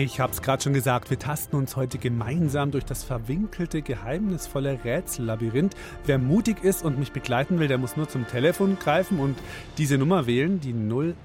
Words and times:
Ich 0.00 0.20
habe 0.20 0.32
es 0.32 0.42
gerade 0.42 0.62
schon 0.62 0.74
gesagt, 0.74 1.10
wir 1.10 1.18
tasten 1.18 1.56
uns 1.56 1.74
heute 1.74 1.98
gemeinsam 1.98 2.70
durch 2.70 2.84
das 2.84 3.02
verwinkelte, 3.02 3.82
geheimnisvolle 3.82 4.84
Rätsellabyrinth. 4.84 5.74
Wer 6.06 6.18
mutig 6.18 6.62
ist 6.62 6.84
und 6.84 7.00
mich 7.00 7.10
begleiten 7.10 7.58
will, 7.58 7.66
der 7.66 7.78
muss 7.78 7.96
nur 7.96 8.08
zum 8.08 8.24
Telefon 8.28 8.78
greifen 8.78 9.18
und 9.18 9.36
diese 9.76 9.98
Nummer 9.98 10.28
wählen, 10.28 10.60
die 10.60 10.72
0800 10.72 11.16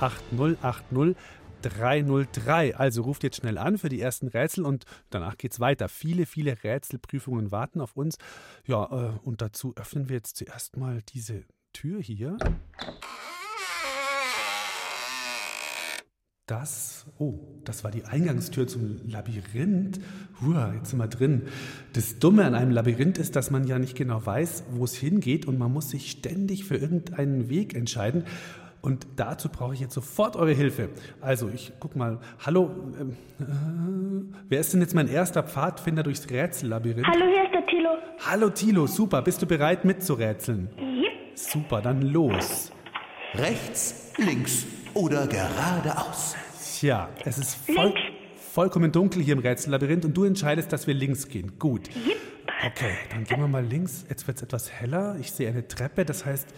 8080 0.00 1.16
303. 1.62 2.74
Also 2.74 3.02
ruft 3.02 3.22
jetzt 3.22 3.36
schnell 3.36 3.58
an 3.58 3.78
für 3.78 3.88
die 3.88 4.00
ersten 4.00 4.26
Rätsel 4.26 4.64
und 4.64 4.84
danach 5.10 5.36
geht's 5.36 5.60
weiter. 5.60 5.88
Viele, 5.88 6.26
viele 6.26 6.64
Rätselprüfungen 6.64 7.52
warten 7.52 7.80
auf 7.80 7.96
uns. 7.96 8.18
Ja, 8.66 8.84
äh, 8.84 9.18
und 9.22 9.42
dazu 9.42 9.74
öffnen 9.76 10.08
wir 10.08 10.16
jetzt 10.16 10.38
zuerst 10.38 10.76
mal 10.76 11.02
diese 11.14 11.44
Tür 11.72 12.00
hier. 12.00 12.36
Das, 16.46 17.06
oh, 17.18 17.40
das 17.64 17.82
war 17.82 17.90
die 17.90 18.04
Eingangstür 18.04 18.68
zum 18.68 19.00
Labyrinth. 19.08 19.98
Hua, 20.40 20.74
jetzt 20.74 20.90
sind 20.90 21.00
wir 21.00 21.08
drin. 21.08 21.48
Das 21.92 22.20
Dumme 22.20 22.44
an 22.44 22.54
einem 22.54 22.70
Labyrinth 22.70 23.18
ist, 23.18 23.34
dass 23.34 23.50
man 23.50 23.66
ja 23.66 23.80
nicht 23.80 23.96
genau 23.96 24.24
weiß, 24.24 24.62
wo 24.70 24.84
es 24.84 24.94
hingeht 24.94 25.46
und 25.46 25.58
man 25.58 25.72
muss 25.72 25.90
sich 25.90 26.08
ständig 26.08 26.64
für 26.64 26.76
irgendeinen 26.76 27.48
Weg 27.48 27.74
entscheiden. 27.74 28.26
Und 28.80 29.08
dazu 29.16 29.48
brauche 29.48 29.74
ich 29.74 29.80
jetzt 29.80 29.94
sofort 29.94 30.36
eure 30.36 30.52
Hilfe. 30.52 30.90
Also, 31.20 31.50
ich 31.52 31.72
guck 31.80 31.96
mal. 31.96 32.20
Hallo, 32.38 32.70
ähm, 33.00 33.16
äh, 33.40 34.36
wer 34.48 34.60
ist 34.60 34.72
denn 34.72 34.80
jetzt 34.80 34.94
mein 34.94 35.08
erster 35.08 35.42
Pfadfinder 35.42 36.04
durchs 36.04 36.30
Rätsellabyrinth? 36.30 37.08
Hallo, 37.08 37.24
hier 37.26 37.42
ist 37.42 37.54
der 37.54 37.66
Tilo. 37.66 37.90
Hallo 38.24 38.50
Tilo, 38.50 38.86
super. 38.86 39.20
Bist 39.22 39.42
du 39.42 39.46
bereit 39.46 39.84
mitzurätseln? 39.84 40.68
Yep. 40.78 41.36
Super, 41.36 41.80
dann 41.80 42.02
los. 42.02 42.70
Rechts, 43.34 44.12
links 44.16 44.64
oder 44.96 45.26
geradeaus. 45.26 46.34
Tja, 46.78 47.10
es 47.24 47.36
ist 47.38 47.54
voll, 47.54 47.92
vollkommen 48.52 48.90
dunkel 48.92 49.22
hier 49.22 49.34
im 49.34 49.40
Rätsellabyrinth 49.40 50.06
und 50.06 50.16
du 50.16 50.24
entscheidest, 50.24 50.72
dass 50.72 50.86
wir 50.86 50.94
links 50.94 51.28
gehen. 51.28 51.58
Gut. 51.58 51.90
Okay, 52.66 52.94
dann 53.10 53.24
gehen 53.24 53.38
wir 53.38 53.48
mal 53.48 53.64
links. 53.64 54.06
Jetzt 54.08 54.26
wird 54.26 54.38
es 54.38 54.42
etwas 54.42 54.70
heller. 54.72 55.16
Ich 55.20 55.32
sehe 55.32 55.48
eine 55.48 55.68
Treppe, 55.68 56.06
das 56.06 56.24
heißt, 56.24 56.48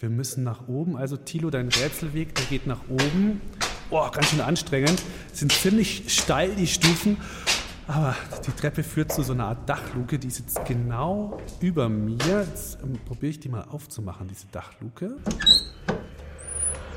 wir 0.00 0.08
müssen 0.08 0.42
nach 0.42 0.68
oben. 0.68 0.96
Also 0.96 1.18
Tilo, 1.18 1.50
dein 1.50 1.68
Rätselweg, 1.68 2.34
der 2.34 2.46
geht 2.46 2.66
nach 2.66 2.80
oben. 2.88 3.42
Boah, 3.90 4.10
ganz 4.10 4.30
schön 4.30 4.40
anstrengend. 4.40 5.02
Es 5.30 5.40
sind 5.40 5.52
ziemlich 5.52 6.04
steil 6.08 6.54
die 6.54 6.66
Stufen. 6.66 7.18
Aber 7.86 8.16
die 8.46 8.52
Treppe 8.52 8.82
führt 8.82 9.12
zu 9.12 9.22
so 9.22 9.34
einer 9.34 9.48
Art 9.48 9.68
Dachluke, 9.68 10.18
die 10.18 10.28
ist 10.28 10.38
jetzt 10.38 10.64
genau 10.64 11.38
über 11.60 11.90
mir. 11.90 12.46
Jetzt 12.48 12.78
ähm, 12.82 12.98
probiere 13.04 13.30
ich 13.30 13.40
die 13.40 13.50
mal 13.50 13.64
aufzumachen, 13.68 14.28
diese 14.28 14.46
Dachluke. 14.46 15.16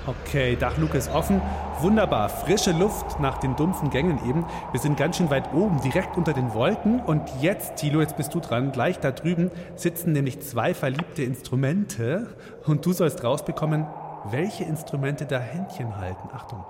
Okay, 0.07 0.55
Dachluke 0.55 0.99
ist 0.99 1.11
offen. 1.11 1.41
Wunderbar. 1.81 2.29
Frische 2.29 2.71
Luft 2.71 3.19
nach 3.19 3.39
den 3.39 3.55
dumpfen 3.55 3.89
Gängen 3.89 4.19
eben. 4.29 4.45
Wir 4.71 4.79
sind 4.79 4.97
ganz 4.97 5.17
schön 5.17 5.31
weit 5.31 5.51
oben, 5.51 5.81
direkt 5.81 6.15
unter 6.15 6.33
den 6.33 6.53
Wolken. 6.53 6.99
Und 6.99 7.23
jetzt, 7.41 7.77
Tilo, 7.77 8.01
jetzt 8.01 8.15
bist 8.15 8.33
du 8.35 8.39
dran. 8.39 8.71
Gleich 8.71 8.99
da 8.99 9.09
drüben 9.09 9.49
sitzen 9.75 10.11
nämlich 10.13 10.41
zwei 10.41 10.75
verliebte 10.75 11.23
Instrumente. 11.23 12.27
Und 12.65 12.85
du 12.85 12.93
sollst 12.93 13.23
rausbekommen, 13.23 13.87
welche 14.25 14.63
Instrumente 14.63 15.25
da 15.25 15.39
Händchen 15.39 15.97
halten. 15.97 16.29
Achtung. 16.33 16.63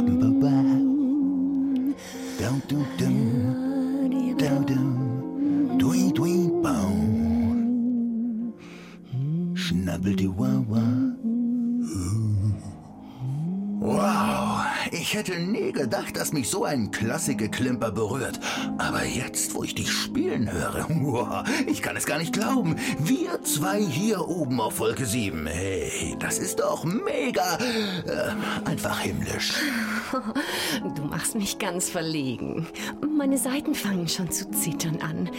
remember 0.00 0.46
back. 0.46 0.57
Ich 15.08 15.14
hätte 15.14 15.38
nie 15.38 15.72
gedacht, 15.72 16.18
dass 16.18 16.34
mich 16.34 16.50
so 16.50 16.64
ein 16.64 16.90
Klassikgeklimper 16.90 17.92
berührt. 17.92 18.38
Aber 18.76 19.06
jetzt, 19.06 19.54
wo 19.54 19.64
ich 19.64 19.74
dich 19.74 19.90
spielen 19.90 20.52
höre, 20.52 20.86
wow, 20.90 21.48
ich 21.66 21.80
kann 21.80 21.96
es 21.96 22.04
gar 22.04 22.18
nicht 22.18 22.34
glauben. 22.34 22.76
Wir 22.98 23.42
zwei 23.42 23.80
hier 23.80 24.28
oben 24.28 24.60
auf 24.60 24.80
Wolke 24.80 25.06
7. 25.06 25.46
Hey, 25.46 26.14
das 26.18 26.38
ist 26.38 26.60
doch 26.60 26.84
mega. 26.84 27.56
Äh, 27.56 28.68
einfach 28.68 29.00
himmlisch. 29.00 29.54
Du 30.94 31.02
machst 31.02 31.34
mich 31.34 31.58
ganz 31.58 31.90
verlegen. 31.90 32.66
Meine 33.16 33.36
Seiten 33.36 33.74
fangen 33.74 34.08
schon 34.08 34.30
zu 34.30 34.50
zittern 34.50 35.00
an. 35.00 35.30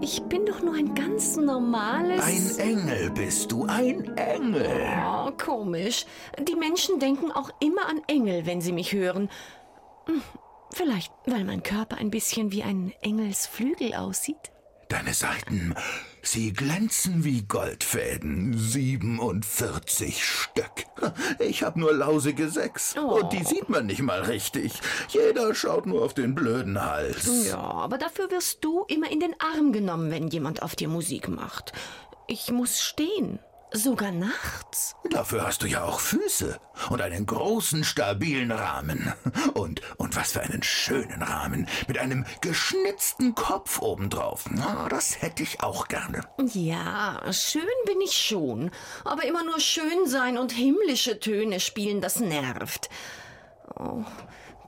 Ich 0.00 0.22
bin 0.22 0.46
doch 0.46 0.62
nur 0.62 0.74
ein 0.74 0.94
ganz 0.94 1.36
normales. 1.36 2.22
Ein 2.22 2.58
Engel 2.58 3.10
bist 3.10 3.50
du, 3.52 3.64
ein 3.66 4.16
Engel. 4.16 4.66
Oh, 5.04 5.30
komisch. 5.32 6.06
Die 6.48 6.54
Menschen 6.54 6.98
denken 6.98 7.32
auch 7.32 7.50
immer 7.60 7.88
an 7.88 8.00
Engel, 8.06 8.46
wenn 8.46 8.60
sie 8.60 8.72
mich 8.72 8.92
hören. 8.92 9.11
Hm, 9.14 10.22
Vielleicht, 10.74 11.12
weil 11.26 11.44
mein 11.44 11.62
Körper 11.62 11.96
ein 11.98 12.10
bisschen 12.10 12.50
wie 12.50 12.62
ein 12.62 12.92
Engelsflügel 13.02 13.94
aussieht. 13.94 14.50
Deine 14.88 15.14
Seiten 15.14 15.74
Sie 16.24 16.52
glänzen 16.52 17.24
wie 17.24 17.42
Goldfäden. 17.42 18.56
47 18.56 20.24
Stück. 20.24 20.86
Ich 21.40 21.62
hab 21.62 21.76
nur 21.76 21.92
lausige 21.92 22.48
sechs. 22.48 22.94
Oh. 22.96 23.20
Und 23.20 23.32
die 23.32 23.42
sieht 23.42 23.68
man 23.68 23.86
nicht 23.86 24.02
mal 24.02 24.22
richtig. 24.22 24.72
Jeder 25.08 25.54
schaut 25.54 25.86
nur 25.86 26.04
auf 26.04 26.14
den 26.14 26.34
blöden 26.34 26.80
Hals. 26.80 27.48
Ja, 27.48 27.58
aber 27.58 27.98
dafür 27.98 28.30
wirst 28.30 28.64
du 28.64 28.84
immer 28.84 29.10
in 29.10 29.20
den 29.20 29.34
Arm 29.40 29.72
genommen, 29.72 30.10
wenn 30.10 30.28
jemand 30.28 30.62
auf 30.62 30.76
dir 30.76 30.88
Musik 30.88 31.28
macht. 31.28 31.72
Ich 32.28 32.52
muss 32.52 32.80
stehen. 32.80 33.40
Sogar 33.74 34.12
nachts. 34.12 34.94
Dafür 35.10 35.46
hast 35.46 35.62
du 35.62 35.66
ja 35.66 35.84
auch 35.84 36.00
Füße 36.00 36.58
und 36.90 37.00
einen 37.00 37.26
großen, 37.26 37.84
stabilen 37.84 38.50
Rahmen. 38.50 39.12
Und, 39.54 39.80
und 39.98 40.16
was 40.16 40.32
für 40.32 40.40
einen 40.40 40.62
schönen 40.62 41.22
Rahmen. 41.22 41.68
Mit 41.88 41.98
einem 41.98 42.24
geschnitzten 42.40 43.34
Kopf 43.34 43.80
obendrauf. 43.80 44.44
Na, 44.50 44.88
das 44.88 45.20
hätte 45.22 45.42
ich 45.42 45.62
auch 45.62 45.88
gerne. 45.88 46.20
Ja, 46.52 47.20
schön 47.32 47.62
bin 47.86 48.00
ich 48.00 48.12
schon. 48.12 48.70
Aber 49.04 49.24
immer 49.24 49.44
nur 49.44 49.60
schön 49.60 50.06
sein 50.06 50.38
und 50.38 50.52
himmlische 50.52 51.18
Töne 51.20 51.60
spielen, 51.60 52.00
das 52.00 52.20
nervt. 52.20 52.90
Oh, 53.78 54.04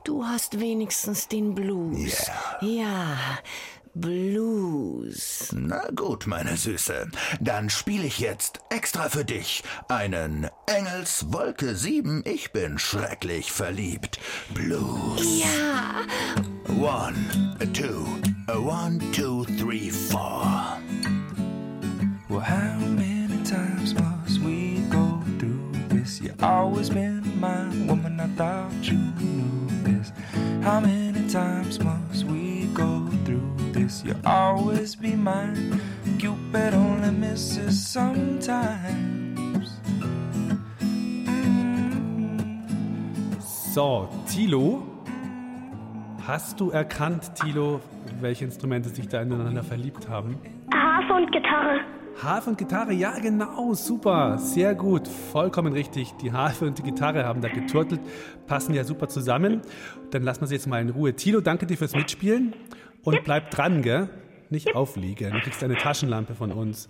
du 0.03 0.25
hast 0.25 0.59
wenigstens 0.59 1.27
den 1.27 1.55
Blues. 1.55 2.29
Ja, 2.61 3.17
Blues. 3.95 5.53
Na 5.53 5.87
gut, 5.95 6.27
meine 6.27 6.57
Süße. 6.57 7.07
Dann 7.39 7.69
spiele 7.69 8.05
ich 8.05 8.19
jetzt 8.19 8.59
extra 8.69 9.07
für 9.07 9.23
dich 9.23 9.63
einen 9.87 10.49
Engels 10.67 11.27
Wolke 11.31 11.75
7. 11.75 12.21
Ich 12.25 12.51
bin 12.51 12.77
schrecklich 12.77 13.53
verliebt. 13.53 14.19
Blues. 14.53 15.39
Ja, 15.39 16.01
One, 16.77 17.15
two, 17.71 18.05
one, 18.53 18.99
two, 19.13 19.45
three, 19.57 19.89
four. 19.89 20.45
Well, 22.27 22.41
how 22.41 22.77
many 22.79 23.41
times 23.45 23.93
must 23.93 24.41
we 24.41 24.79
go 24.89 25.21
through 25.39 25.71
this? 25.87 26.19
You 26.19 26.33
always 26.41 26.89
been 26.89 27.23
my 27.39 27.63
woman, 27.87 28.19
I 28.19 28.27
thought 28.35 28.73
you 28.83 28.97
knew 28.97 29.83
this. 29.83 30.11
How 30.63 30.81
many 30.81 31.29
times 31.29 31.79
must 31.79 32.25
we 32.25 32.33
go 32.33 32.33
through 32.33 32.44
this? 34.05 34.15
You 34.15 34.29
always 34.29 34.95
be 34.95 35.15
mine. 35.15 35.79
Cupid 36.19 36.73
only 36.73 37.11
misses 37.11 37.91
sometimes. 37.91 39.69
So, 43.73 44.07
Tilo. 44.27 44.83
Hast 46.27 46.59
du 46.59 46.71
erkannt, 46.71 47.35
Tilo, 47.35 47.81
welche 48.19 48.45
Instrumente 48.45 48.89
sich 48.89 49.07
da 49.07 49.21
ineinander 49.21 49.63
verliebt 49.63 50.09
haben? 50.09 50.37
Harfe 50.73 51.13
und 51.13 51.31
Gitarre. 51.31 51.81
Harfe 52.23 52.49
und 52.49 52.57
Gitarre, 52.57 52.93
ja 52.93 53.19
genau, 53.19 53.73
super, 53.73 54.37
sehr 54.39 54.73
gut, 54.73 55.07
vollkommen 55.07 55.73
richtig. 55.73 56.13
Die 56.21 56.31
Harfe 56.31 56.65
und 56.65 56.77
die 56.77 56.83
Gitarre 56.83 57.25
haben 57.25 57.41
da 57.41 57.49
geturtelt, 57.49 57.99
passen 58.47 58.73
ja 58.73 58.85
super 58.85 59.09
zusammen. 59.09 59.61
Dann 60.11 60.23
lassen 60.23 60.41
wir 60.41 60.47
sie 60.47 60.55
jetzt 60.55 60.65
mal 60.65 60.81
in 60.81 60.89
Ruhe. 60.89 61.13
Tilo, 61.13 61.41
danke 61.41 61.67
dir 61.67 61.77
fürs 61.77 61.93
Mitspielen 61.93 62.55
und 63.05 63.23
bleib 63.23 63.51
dran, 63.51 63.81
gell? 63.81 64.09
Nicht 64.49 64.75
aufliegen, 64.75 65.31
du 65.31 65.39
kriegst 65.39 65.63
eine 65.63 65.75
Taschenlampe 65.75 66.35
von 66.35 66.51
uns. 66.51 66.89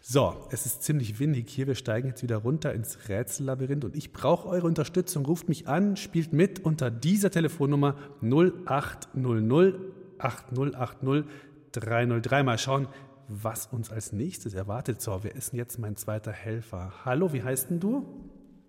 So, 0.00 0.36
es 0.50 0.66
ist 0.66 0.82
ziemlich 0.82 1.18
windig 1.18 1.48
hier. 1.48 1.66
Wir 1.66 1.74
steigen 1.74 2.08
jetzt 2.08 2.22
wieder 2.22 2.36
runter 2.36 2.74
ins 2.74 3.08
Rätsellabyrinth 3.08 3.86
und 3.86 3.96
ich 3.96 4.12
brauche 4.12 4.48
eure 4.48 4.66
Unterstützung. 4.66 5.24
Ruft 5.24 5.48
mich 5.48 5.66
an, 5.66 5.96
spielt 5.96 6.34
mit 6.34 6.62
unter 6.62 6.90
dieser 6.90 7.30
Telefonnummer 7.30 7.96
0800 8.20 9.74
8080 10.18 11.24
303. 11.72 12.42
Mal 12.42 12.58
schauen, 12.58 12.86
was 13.28 13.66
uns 13.68 13.90
als 13.90 14.12
nächstes 14.12 14.52
erwartet. 14.54 15.00
So, 15.00 15.20
wer 15.22 15.34
ist 15.34 15.52
denn 15.52 15.58
jetzt 15.58 15.78
mein 15.78 15.96
zweiter 15.96 16.32
Helfer? 16.32 16.92
Hallo, 17.04 17.32
wie 17.32 17.42
heißt 17.42 17.70
denn 17.70 17.80
du? 17.80 18.06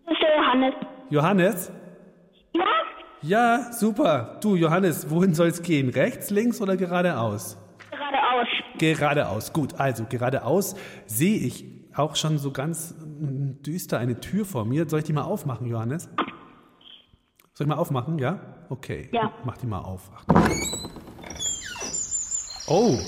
Das 0.05 0.13
ist 0.13 0.21
der 0.21 0.37
Johannes. 0.37 0.73
Johannes? 1.09 1.71
Ja? 2.53 2.63
Ja, 3.27 3.71
super. 3.71 4.37
Du, 4.39 4.55
Johannes, 4.55 5.09
wohin 5.09 5.33
soll 5.33 5.47
es 5.47 5.63
gehen? 5.63 5.89
Rechts, 5.89 6.29
links 6.29 6.61
oder 6.61 6.77
geradeaus? 6.77 7.57
Geradeaus. 7.89 8.47
Geradeaus. 8.77 9.51
Gut, 9.51 9.79
also 9.79 10.05
geradeaus 10.07 10.75
sehe 11.07 11.39
ich 11.39 11.65
auch 11.95 12.15
schon 12.15 12.37
so 12.37 12.51
ganz 12.51 12.93
düster 12.99 13.97
eine 13.97 14.19
Tür 14.19 14.45
vor 14.45 14.65
mir. 14.65 14.87
Soll 14.87 14.99
ich 14.99 15.05
die 15.05 15.13
mal 15.13 15.23
aufmachen, 15.23 15.65
Johannes? 15.65 16.07
Soll 17.53 17.65
ich 17.65 17.67
mal 17.67 17.77
aufmachen, 17.77 18.19
ja? 18.19 18.39
Okay. 18.69 19.09
Ja. 19.11 19.33
Mach 19.43 19.57
die 19.57 19.65
mal 19.65 19.79
auf. 19.79 20.11
Achtung. 20.13 20.43
Oh. 22.67 22.99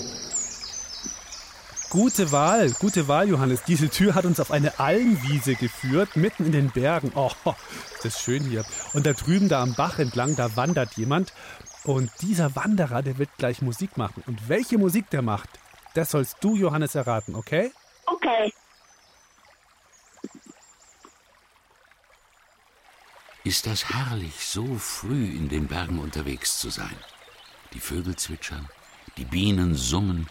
Gute 1.90 2.32
Wahl, 2.32 2.70
gute 2.72 3.08
Wahl, 3.08 3.30
Johannes. 3.30 3.62
Diese 3.64 3.88
Tür 3.88 4.14
hat 4.14 4.26
uns 4.26 4.40
auf 4.40 4.50
eine 4.50 4.78
Almwiese 4.78 5.54
geführt, 5.54 6.16
mitten 6.16 6.44
in 6.44 6.52
den 6.52 6.70
Bergen. 6.70 7.12
Oh, 7.14 7.30
ist 7.94 8.04
das 8.04 8.20
schön 8.20 8.44
hier. 8.44 8.66
Und 8.92 9.06
da 9.06 9.14
drüben, 9.14 9.48
da 9.48 9.62
am 9.62 9.74
Bach 9.74 9.98
entlang, 9.98 10.36
da 10.36 10.54
wandert 10.54 10.98
jemand. 10.98 11.32
Und 11.84 12.10
dieser 12.20 12.54
Wanderer, 12.54 13.02
der 13.02 13.16
wird 13.16 13.30
gleich 13.38 13.62
Musik 13.62 13.96
machen. 13.96 14.22
Und 14.26 14.50
welche 14.50 14.76
Musik 14.76 15.08
der 15.08 15.22
macht, 15.22 15.48
das 15.94 16.10
sollst 16.10 16.36
du, 16.42 16.56
Johannes, 16.56 16.94
erraten, 16.94 17.34
okay? 17.34 17.72
Okay. 18.04 18.52
Ist 23.44 23.66
das 23.66 23.88
herrlich, 23.88 24.46
so 24.46 24.74
früh 24.76 25.24
in 25.24 25.48
den 25.48 25.68
Bergen 25.68 26.00
unterwegs 26.00 26.58
zu 26.58 26.68
sein. 26.68 26.98
Die 27.72 27.80
Vögel 27.80 28.14
zwitschern, 28.14 28.68
die 29.16 29.24
Bienen 29.24 29.74
summen 29.74 30.28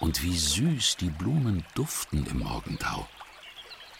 und 0.00 0.22
wie 0.22 0.36
süß 0.36 0.96
die 0.96 1.10
Blumen 1.10 1.64
duften 1.74 2.26
im 2.26 2.40
Morgentau. 2.40 3.06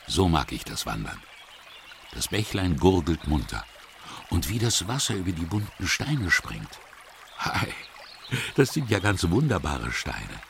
So 0.06 0.28
mag 0.28 0.50
ich 0.50 0.64
das 0.64 0.86
Wandern. 0.86 1.22
Das 2.12 2.28
Bächlein 2.28 2.76
gurgelt 2.76 3.28
munter 3.28 3.64
und 4.30 4.48
wie 4.48 4.58
das 4.58 4.88
Wasser 4.88 5.14
über 5.14 5.32
die 5.32 5.44
bunten 5.44 5.86
Steine 5.86 6.30
springt. 6.30 6.80
Hi, 7.38 7.72
das 8.56 8.72
sind 8.72 8.90
ja 8.90 8.98
ganz 8.98 9.28
wunderbare 9.30 9.92
Steine. 9.92 10.40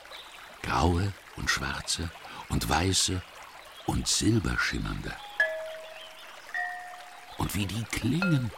Graue 0.63 1.13
und 1.37 1.51
schwarze 1.51 2.11
und 2.49 2.69
weiße 2.69 3.21
und 3.87 4.07
silberschimmernde. 4.07 5.15
Und 7.39 7.55
wie 7.55 7.67
die 7.67 7.85
klingen. 7.85 8.51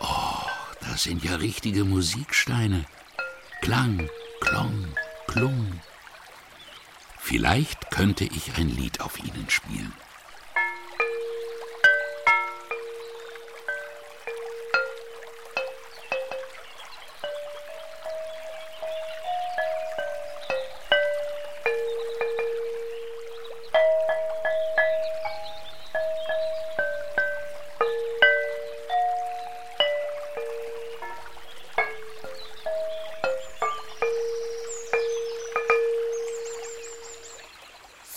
Oh, 0.00 0.46
das 0.80 1.04
sind 1.04 1.24
ja 1.24 1.36
richtige 1.36 1.84
Musiksteine. 1.84 2.86
Klang, 3.60 4.08
Klong, 4.40 4.94
Klung. 5.30 5.80
Vielleicht 7.20 7.92
könnte 7.92 8.24
ich 8.24 8.56
ein 8.56 8.68
Lied 8.68 9.00
auf 9.00 9.20
ihnen 9.20 9.48
spielen. 9.48 9.92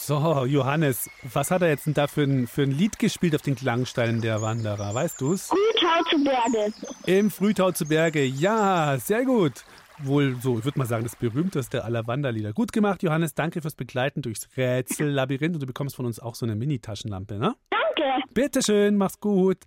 So, 0.06 0.44
Johannes, 0.46 1.10
was 1.32 1.50
hat 1.50 1.62
er 1.62 1.70
jetzt 1.70 1.86
denn 1.86 1.94
da 1.94 2.08
für 2.08 2.24
ein, 2.24 2.46
für 2.46 2.64
ein 2.64 2.72
Lied 2.72 3.00
gespielt 3.00 3.36
auf 3.36 3.42
den 3.42 3.56
Klangsteinen 3.56 4.20
der 4.20 4.42
Wanderer? 4.42 4.94
Weißt 4.94 5.22
du's? 5.22 5.48
Frühtau 5.48 6.10
zu 6.10 6.24
Berge. 6.26 6.74
Im 7.06 7.32
Frühtau 7.32 7.72
zu 7.72 7.86
Berge. 7.86 8.26
Ja, 8.26 8.98
sehr 9.00 9.24
gut. 9.24 9.64
Wohl 10.00 10.36
so, 10.42 10.60
ich 10.60 10.66
würde 10.66 10.78
mal 10.78 10.88
sagen, 10.88 11.04
das 11.04 11.16
berühmteste 11.16 11.86
aller 11.86 12.06
Wanderlieder. 12.06 12.52
Gut 12.52 12.74
gemacht, 12.74 13.02
Johannes. 13.02 13.34
Danke 13.34 13.62
fürs 13.62 13.76
Begleiten 13.76 14.22
durchs 14.22 14.50
Rätsellabyrinth. 14.58 15.54
Und 15.54 15.62
du 15.62 15.68
bekommst 15.68 15.96
von 15.96 16.06
uns 16.06 16.20
auch 16.20 16.36
so 16.36 16.46
eine 16.46 16.58
Mini-Taschenlampe, 16.58 17.40
ne? 17.40 17.56
Danke. 17.70 18.28
Bitteschön, 18.34 18.98
mach's 18.98 19.22
gut. 19.22 19.60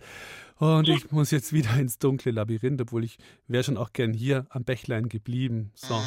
Und 0.58 0.86
ich 0.90 1.10
muss 1.12 1.30
jetzt 1.30 1.54
wieder 1.54 1.74
ins 1.78 1.98
dunkle 1.98 2.32
Labyrinth, 2.32 2.82
obwohl 2.82 3.04
ich 3.04 3.16
wäre 3.48 3.64
schon 3.64 3.78
auch 3.78 3.94
gern 3.94 4.12
hier 4.12 4.44
am 4.50 4.64
Bächlein 4.64 5.08
geblieben. 5.08 5.70
So. 5.74 5.98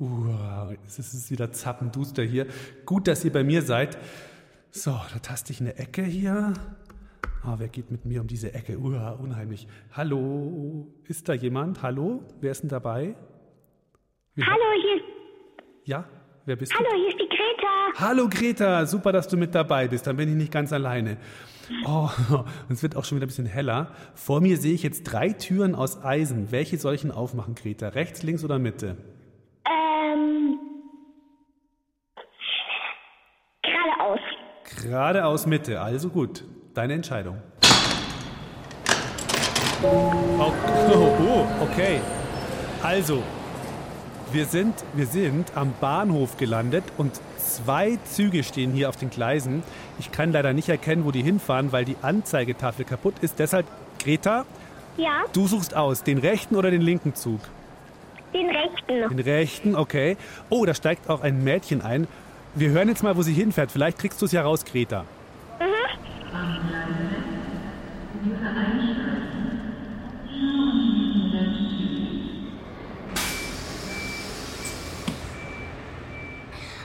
Uh, 0.00 0.74
es 0.86 0.98
ist 0.98 1.30
wieder 1.30 1.52
zappenduster 1.52 2.22
hier. 2.22 2.46
Gut, 2.86 3.06
dass 3.06 3.24
ihr 3.24 3.32
bei 3.32 3.44
mir 3.44 3.60
seid. 3.62 3.98
So, 4.70 4.92
da 5.12 5.18
taste 5.20 5.52
ich 5.52 5.60
eine 5.60 5.76
Ecke 5.76 6.02
hier. 6.02 6.54
Ah, 7.42 7.56
wer 7.58 7.68
geht 7.68 7.90
mit 7.90 8.04
mir 8.06 8.20
um 8.22 8.26
diese 8.26 8.54
Ecke? 8.54 8.78
Uh, 8.78 8.96
unheimlich. 9.22 9.66
Hallo, 9.92 10.86
ist 11.06 11.28
da 11.28 11.34
jemand? 11.34 11.82
Hallo, 11.82 12.22
wer 12.40 12.50
ist 12.52 12.62
denn 12.62 12.70
dabei? 12.70 13.14
Wie- 14.34 14.42
Hallo, 14.44 14.62
hier 14.82 14.96
ist, 14.96 15.04
Ja, 15.84 16.04
wer 16.46 16.56
bist 16.56 16.72
hallo, 16.74 16.88
du? 16.90 16.96
hier 16.96 17.08
ist 17.08 17.18
die 17.18 17.28
Greta. 17.28 18.06
Hallo 18.06 18.28
Greta, 18.28 18.86
super, 18.86 19.12
dass 19.12 19.28
du 19.28 19.36
mit 19.36 19.54
dabei 19.54 19.88
bist. 19.88 20.06
Dann 20.06 20.16
bin 20.16 20.28
ich 20.30 20.34
nicht 20.34 20.52
ganz 20.52 20.72
alleine. 20.72 21.18
Oh, 21.86 22.08
es 22.70 22.82
wird 22.82 22.96
auch 22.96 23.04
schon 23.04 23.16
wieder 23.16 23.26
ein 23.26 23.28
bisschen 23.28 23.46
heller. 23.46 23.92
Vor 24.14 24.40
mir 24.40 24.56
sehe 24.56 24.72
ich 24.74 24.82
jetzt 24.82 25.04
drei 25.04 25.30
Türen 25.30 25.74
aus 25.74 26.02
Eisen. 26.02 26.52
Welche 26.52 26.78
soll 26.78 26.94
ich 26.94 27.02
denn 27.02 27.10
aufmachen, 27.10 27.54
Greta? 27.54 27.88
Rechts, 27.88 28.22
links 28.22 28.44
oder 28.44 28.58
Mitte? 28.58 28.96
Ähm, 29.66 30.58
Geradeaus 34.90 35.46
Mitte, 35.46 35.80
also 35.80 36.08
gut. 36.08 36.42
Deine 36.74 36.94
Entscheidung. 36.94 37.36
Oh, 39.84 40.12
oh, 40.40 40.52
oh, 40.92 41.46
okay. 41.62 42.00
Also, 42.82 43.22
wir 44.32 44.46
sind, 44.46 44.74
wir 44.94 45.06
sind 45.06 45.52
am 45.54 45.74
Bahnhof 45.80 46.36
gelandet 46.38 46.82
und 46.98 47.12
zwei 47.38 48.00
Züge 48.04 48.42
stehen 48.42 48.72
hier 48.72 48.88
auf 48.88 48.96
den 48.96 49.10
Gleisen. 49.10 49.62
Ich 50.00 50.10
kann 50.10 50.32
leider 50.32 50.52
nicht 50.54 50.68
erkennen, 50.68 51.04
wo 51.04 51.12
die 51.12 51.22
hinfahren, 51.22 51.70
weil 51.70 51.84
die 51.84 51.96
Anzeigetafel 52.02 52.84
kaputt 52.84 53.14
ist. 53.20 53.38
Deshalb, 53.38 53.66
Greta, 54.02 54.44
Ja, 54.96 55.22
du 55.32 55.46
suchst 55.46 55.76
aus, 55.76 56.02
den 56.02 56.18
rechten 56.18 56.56
oder 56.56 56.72
den 56.72 56.82
linken 56.82 57.14
Zug? 57.14 57.38
den 58.34 58.48
rechten. 58.48 59.16
Den 59.16 59.18
rechten, 59.20 59.74
okay. 59.76 60.16
Oh, 60.50 60.64
da 60.64 60.74
steigt 60.74 61.08
auch 61.10 61.22
ein 61.22 61.42
Mädchen 61.44 61.80
ein. 61.80 62.06
Wir 62.54 62.70
hören 62.70 62.88
jetzt 62.88 63.02
mal, 63.02 63.16
wo 63.16 63.22
sie 63.22 63.32
hinfährt. 63.32 63.70
Vielleicht 63.70 63.98
kriegst 63.98 64.20
du 64.20 64.26
es 64.26 64.32
ja 64.32 64.42
raus, 64.42 64.64
Greta. 64.64 65.04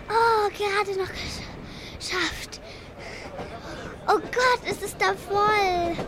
Oh, 0.07 0.49
gerade 0.49 0.99
noch 0.99 1.09
geschafft. 1.09 2.61
Oh 4.07 4.19
Gott, 4.19 4.61
es 4.69 4.83
ist 4.83 4.97
da 5.01 5.13
voll. 5.15 6.05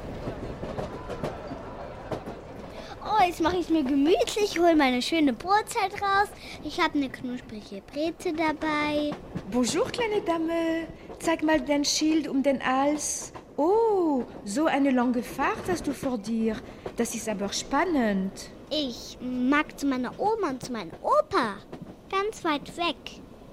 Jetzt 3.25 3.41
mache 3.41 3.57
ich 3.57 3.63
es 3.63 3.69
mir 3.69 3.83
gemütlich, 3.83 4.57
hole 4.57 4.75
meine 4.75 5.01
schöne 5.01 5.33
Brotzeit 5.33 5.93
raus. 6.01 6.29
Ich 6.63 6.79
habe 6.79 6.97
eine 6.97 7.09
knusprige 7.09 7.81
Breze 7.81 8.33
dabei. 8.33 9.13
Bonjour, 9.51 9.85
kleine 9.87 10.21
Dame. 10.21 10.87
Zeig 11.19 11.43
mal 11.43 11.59
dein 11.59 11.83
Schild 11.83 12.27
um 12.27 12.41
den 12.41 12.65
Hals. 12.65 13.33
Oh, 13.57 14.23
so 14.45 14.65
eine 14.65 14.91
lange 14.91 15.21
Fahrt 15.21 15.67
hast 15.67 15.85
du 15.85 15.93
vor 15.93 16.17
dir. 16.17 16.55
Das 16.95 17.13
ist 17.15 17.27
aber 17.27 17.51
spannend. 17.51 18.49
Ich 18.71 19.17
mag 19.21 19.77
zu 19.77 19.87
meiner 19.87 20.17
Oma 20.19 20.51
und 20.51 20.63
zu 20.63 20.71
meinem 20.71 20.93
Opa. 21.01 21.57
Ganz 22.09 22.45
weit 22.45 22.75
weg. 22.77 22.95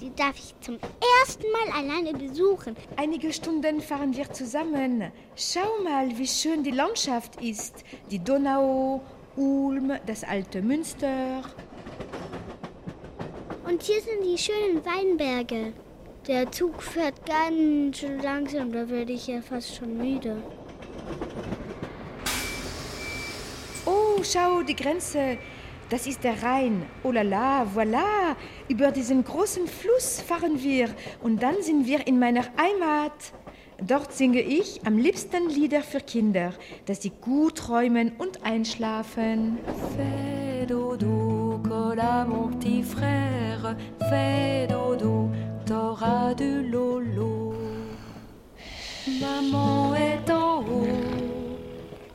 Die 0.00 0.14
darf 0.14 0.36
ich 0.36 0.54
zum 0.60 0.78
ersten 1.22 1.44
Mal 1.52 1.78
alleine 1.78 2.12
besuchen. 2.12 2.76
Einige 2.96 3.32
Stunden 3.32 3.80
fahren 3.80 4.14
wir 4.16 4.32
zusammen. 4.32 5.10
Schau 5.36 5.82
mal, 5.82 6.16
wie 6.18 6.26
schön 6.26 6.62
die 6.62 6.72
Landschaft 6.72 7.40
ist. 7.40 7.84
Die 8.10 8.18
Donau, 8.18 9.00
Ulm, 9.36 9.92
das 10.06 10.22
alte 10.22 10.62
Münster. 10.62 11.42
Und 13.66 13.82
hier 13.82 14.00
sind 14.00 14.22
die 14.24 14.38
schönen 14.38 14.84
Weinberge. 14.84 15.72
Der 16.28 16.50
Zug 16.52 16.82
fährt 16.82 17.26
ganz 17.26 17.98
schön 17.98 18.20
langsam, 18.20 18.72
da 18.72 18.88
werde 18.88 19.12
ich 19.12 19.26
ja 19.26 19.42
fast 19.42 19.74
schon 19.76 19.96
müde. 19.96 20.42
Oh, 23.84 24.22
schau, 24.22 24.62
die 24.62 24.76
Grenze. 24.76 25.38
Das 25.90 26.06
ist 26.06 26.24
der 26.24 26.42
Rhein. 26.42 26.86
Oh 27.02 27.10
la 27.10 27.22
la, 27.22 27.64
voilà. 27.64 28.36
Über 28.68 28.90
diesen 28.90 29.22
großen 29.22 29.66
Fluss 29.66 30.20
fahren 30.20 30.62
wir 30.62 30.88
und 31.22 31.42
dann 31.42 31.60
sind 31.60 31.86
wir 31.86 32.06
in 32.06 32.18
meiner 32.18 32.44
Heimat. 32.56 33.12
Dort 33.82 34.12
singe 34.12 34.40
ich 34.40 34.86
am 34.86 34.98
liebsten 34.98 35.48
Lieder 35.48 35.82
für 35.82 36.00
Kinder, 36.00 36.52
dass 36.86 37.02
sie 37.02 37.10
gut 37.10 37.56
träumen 37.56 38.12
und 38.18 38.44
einschlafen. 38.44 39.58
Fais 39.96 40.66
dodo, 40.68 41.60
colla 41.68 42.24
mon 42.24 42.58
petit 42.58 42.84
frère. 42.84 43.76
Fais 44.08 44.68
dodo, 44.68 45.28
t'auras 45.66 46.34
du 46.34 46.62
lolo. 46.62 47.54
Maman 49.20 49.94
est 49.96 50.30
en 50.30 50.60
haut, 50.60 51.58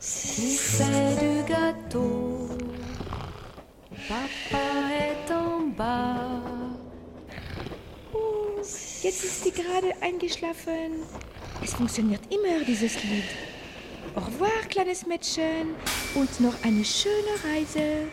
fait 0.00 1.16
du 1.20 1.44
gâteau. 1.46 2.48
Papa 4.08 4.66
est 4.90 5.30
en 5.30 5.68
bas. 5.76 6.40
Oh, 8.12 8.56
jetzt 8.58 9.24
ist 9.24 9.44
sie 9.44 9.52
gerade 9.52 9.92
eingeschlafen. 10.00 11.04
Es 11.62 11.74
funktioniert 11.74 12.22
immer, 12.30 12.64
dieses 12.64 13.02
Lied. 13.04 13.24
Au 14.14 14.20
revoir, 14.20 14.50
kleines 14.68 15.06
Mädchen. 15.06 15.74
Und 16.14 16.40
noch 16.40 16.54
eine 16.62 16.84
schöne 16.84 17.34
Reise. 17.44 18.08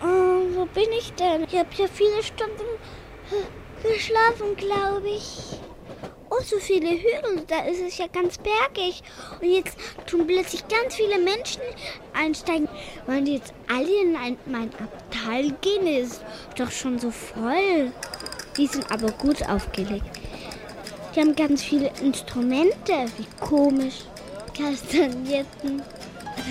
Oh, 0.00 0.42
wo 0.54 0.66
bin 0.66 0.90
ich 0.96 1.12
denn? 1.14 1.44
Ich 1.44 1.58
habe 1.58 1.68
hier 1.72 1.88
viele 1.88 2.22
Stunden 2.22 2.62
äh, 3.32 3.92
geschlafen, 3.92 4.54
glaube 4.56 5.08
ich. 5.08 5.58
Oh, 6.30 6.42
so 6.44 6.58
viele 6.58 6.90
Hügel, 6.90 7.44
da 7.46 7.64
ist 7.66 7.80
es 7.80 7.98
ja 7.98 8.06
ganz 8.06 8.38
bergig. 8.38 9.02
Und 9.40 9.50
jetzt 9.50 9.76
tun 10.06 10.26
plötzlich 10.26 10.66
ganz 10.68 10.94
viele 10.94 11.18
Menschen 11.18 11.62
einsteigen. 12.12 12.68
Wollen 13.06 13.24
die 13.24 13.34
jetzt 13.34 13.52
alle 13.68 14.02
in 14.02 14.16
ein, 14.16 14.38
mein 14.46 14.70
Abteil 14.74 15.52
gehen? 15.60 15.86
Ist 15.86 16.22
doch 16.56 16.70
schon 16.70 16.98
so 16.98 17.10
voll. 17.10 17.92
Die 18.56 18.66
sind 18.66 18.90
aber 18.90 19.10
gut 19.12 19.42
aufgelegt. 19.48 20.04
Die 21.16 21.22
haben 21.22 21.34
ganz 21.34 21.62
viele 21.62 21.90
Instrumente. 22.02 22.92
Wie 23.16 23.26
komisch. 23.40 24.04
Kastagnetten, 24.54 25.80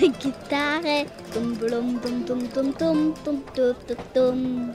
Gitarre. 0.00 1.06
Dum, 1.32 1.54
blum, 1.54 2.00
dum, 2.02 2.26
dum, 2.26 2.52
dum, 2.52 2.74
dum, 2.76 3.14
dum, 3.24 3.44
dum, 3.54 3.74
dum, 3.86 3.96
dum. 4.12 4.70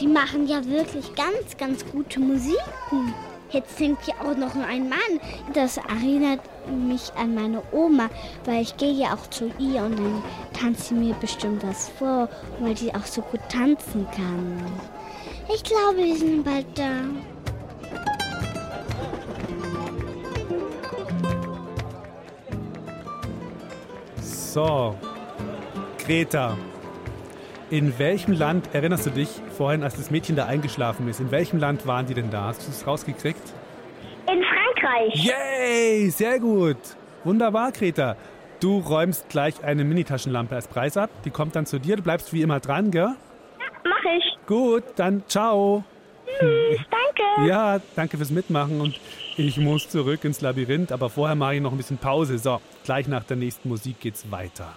Die 0.00 0.06
machen 0.06 0.46
ja 0.46 0.64
wirklich 0.64 1.12
ganz, 1.16 1.56
ganz 1.58 1.84
gute 1.90 2.20
Musiken. 2.20 3.12
Jetzt 3.50 3.78
singt 3.78 3.98
hier 4.04 4.14
auch 4.20 4.36
noch 4.36 4.54
ein 4.54 4.88
Mann. 4.88 5.20
Das 5.52 5.76
erinnert 5.76 6.40
mich 6.70 7.12
an 7.16 7.34
meine 7.34 7.62
Oma, 7.72 8.10
weil 8.44 8.62
ich 8.62 8.76
gehe 8.76 8.92
ja 8.92 9.12
auch 9.12 9.28
zu 9.28 9.50
ihr 9.58 9.82
und 9.82 9.98
dann 9.98 10.22
tanzt 10.52 10.88
sie 10.88 10.94
mir 10.94 11.14
bestimmt 11.14 11.64
was 11.66 11.88
vor, 11.98 12.28
weil 12.60 12.74
die 12.74 12.94
auch 12.94 13.06
so 13.06 13.20
gut 13.22 13.40
tanzen 13.48 14.06
kann. 14.14 14.62
Ich 15.52 15.64
glaube, 15.64 15.98
wir 15.98 16.16
sind 16.16 16.44
bald 16.44 16.66
da. 16.76 16.91
So, 24.52 24.94
Greta. 26.04 26.58
In 27.70 27.98
welchem 27.98 28.34
Land 28.34 28.68
erinnerst 28.74 29.06
du 29.06 29.10
dich 29.10 29.30
vorhin, 29.56 29.82
als 29.82 29.96
das 29.96 30.10
Mädchen 30.10 30.36
da 30.36 30.44
eingeschlafen 30.44 31.08
ist? 31.08 31.20
In 31.20 31.30
welchem 31.30 31.58
Land 31.58 31.86
waren 31.86 32.04
die 32.04 32.12
denn 32.12 32.30
da? 32.30 32.48
Hast 32.48 32.66
du 32.66 32.70
es 32.70 32.86
rausgekriegt? 32.86 33.40
In 34.30 34.42
Frankreich. 34.42 35.14
Yay, 35.14 36.10
sehr 36.10 36.38
gut. 36.38 36.76
Wunderbar, 37.24 37.72
Greta. 37.72 38.14
Du 38.60 38.80
räumst 38.80 39.30
gleich 39.30 39.64
eine 39.64 39.84
Minitaschenlampe 39.84 40.54
als 40.54 40.68
Preis 40.68 40.98
ab. 40.98 41.08
Die 41.24 41.30
kommt 41.30 41.56
dann 41.56 41.64
zu 41.64 41.78
dir. 41.78 41.96
Du 41.96 42.02
bleibst 42.02 42.34
wie 42.34 42.42
immer 42.42 42.60
dran, 42.60 42.90
gell? 42.90 43.14
Mach 43.84 44.04
ich. 44.18 44.36
Gut, 44.46 44.84
dann 44.96 45.22
ciao. 45.28 45.82
Danke. 46.38 46.88
Ja, 47.48 47.80
danke 47.96 48.18
fürs 48.18 48.30
Mitmachen 48.30 48.82
und 48.82 49.00
ich 49.36 49.58
muss 49.58 49.88
zurück 49.88 50.24
ins 50.24 50.40
Labyrinth, 50.40 50.92
aber 50.92 51.08
vorher 51.10 51.36
mache 51.36 51.56
ich 51.56 51.60
noch 51.60 51.72
ein 51.72 51.76
bisschen 51.76 51.98
Pause. 51.98 52.38
So, 52.38 52.60
gleich 52.84 53.08
nach 53.08 53.24
der 53.24 53.36
nächsten 53.36 53.68
Musik 53.68 54.00
geht's 54.00 54.30
weiter. 54.30 54.76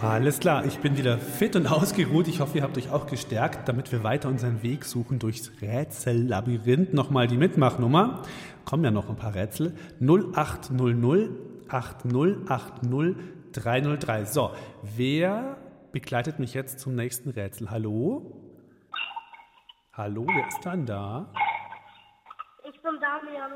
Alles 0.00 0.38
klar, 0.38 0.64
ich 0.64 0.78
bin 0.78 0.96
wieder 0.96 1.18
fit 1.18 1.56
und 1.56 1.66
ausgeruht. 1.70 2.28
Ich 2.28 2.40
hoffe, 2.40 2.58
ihr 2.58 2.64
habt 2.64 2.78
euch 2.78 2.90
auch 2.90 3.06
gestärkt, 3.06 3.68
damit 3.68 3.90
wir 3.92 4.04
weiter 4.04 4.28
unseren 4.28 4.62
Weg 4.62 4.84
suchen 4.84 5.18
durchs 5.18 5.50
Rätsellabyrinth. 5.60 6.94
Nochmal 6.94 7.26
die 7.26 7.36
Mitmachnummer. 7.36 8.22
Kommen 8.64 8.84
ja 8.84 8.90
noch 8.90 9.08
ein 9.08 9.16
paar 9.16 9.34
Rätsel. 9.34 9.74
0800 10.00 11.30
8080 11.68 13.16
303. 13.58 14.24
So, 14.26 14.52
wer 14.82 15.56
begleitet 15.92 16.38
mich 16.38 16.54
jetzt 16.54 16.78
zum 16.78 16.94
nächsten 16.94 17.30
Rätsel? 17.30 17.70
Hallo? 17.70 18.44
Hallo, 19.92 20.26
wer 20.26 20.46
ist 20.46 20.60
dann 20.64 20.86
da? 20.86 21.32
Ich 22.68 22.80
bin 22.82 22.92
Damian. 23.00 23.52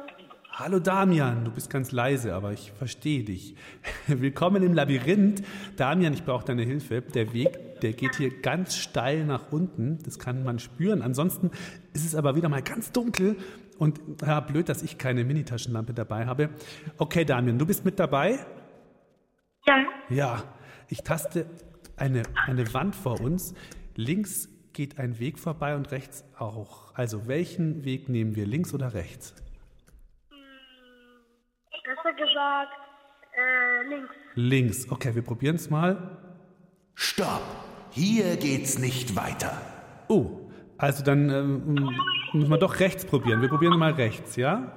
Hallo 0.55 0.81
Damian, 0.81 1.45
du 1.45 1.51
bist 1.51 1.71
ganz 1.71 1.93
leise, 1.93 2.35
aber 2.35 2.53
ich 2.53 2.73
verstehe 2.73 3.23
dich. 3.25 3.55
Willkommen 4.07 4.63
im 4.63 4.75
Labyrinth. 4.75 5.43
Damian, 5.77 6.13
ich 6.13 6.25
brauche 6.25 6.45
deine 6.45 6.63
Hilfe. 6.63 7.01
Der 7.01 7.33
Weg, 7.33 7.81
der 7.81 7.93
geht 7.93 8.17
hier 8.17 8.41
ganz 8.43 8.77
steil 8.77 9.25
nach 9.25 9.51
unten. 9.51 9.99
Das 10.05 10.19
kann 10.19 10.43
man 10.43 10.59
spüren. 10.59 11.01
Ansonsten 11.01 11.51
ist 11.95 12.05
es 12.05 12.15
aber 12.15 12.37
wieder 12.37 12.49
mal 12.49 12.63
ganz 12.63 12.93
dunkel. 12.93 13.37
Und 13.79 14.01
ja, 14.21 14.41
blöd, 14.41 14.69
dass 14.69 14.83
ich 14.83 14.99
keine 14.99 15.25
Minitaschenlampe 15.25 15.95
dabei 15.95 16.27
habe. 16.27 16.51
Okay, 16.99 17.25
Damian, 17.25 17.59
du 17.59 17.65
bist 17.65 17.85
mit 17.85 17.99
dabei? 17.99 18.39
Ja. 19.67 19.87
Ja, 20.09 20.43
ich 20.89 21.03
taste 21.03 21.47
eine, 21.97 22.23
eine 22.47 22.73
Wand 22.75 22.97
vor 22.97 23.21
uns. 23.21 23.55
Links 23.95 24.49
geht 24.73 24.99
ein 24.99 25.19
Weg 25.19 25.39
vorbei 25.39 25.77
und 25.77 25.91
rechts 25.93 26.25
auch. 26.39 26.95
Also 26.95 27.29
welchen 27.29 27.85
Weg 27.85 28.09
nehmen 28.09 28.35
wir, 28.35 28.47
links 28.47 28.75
oder 28.75 28.95
rechts? 28.95 29.35
Besser 31.85 32.13
gesagt, 32.15 32.73
äh, 33.37 33.89
links. 33.89 34.15
Links. 34.35 34.91
Okay, 34.91 35.15
wir 35.15 35.23
probieren 35.23 35.57
es 35.57 35.69
mal. 35.69 36.19
Stopp! 36.95 37.43
Hier 37.91 38.37
geht's 38.37 38.79
nicht 38.79 39.17
weiter. 39.17 39.61
Oh, 40.09 40.51
also 40.79 41.05
dann 41.05 41.29
ähm, 41.29 41.75
müssen 42.33 42.51
wir 42.51 42.59
doch 42.59 42.81
rechts 42.81 43.05
probieren. 43.05 43.43
Wir 43.43 43.49
probieren 43.49 43.79
mal 43.79 43.93
rechts, 43.93 44.37
ja? 44.37 44.73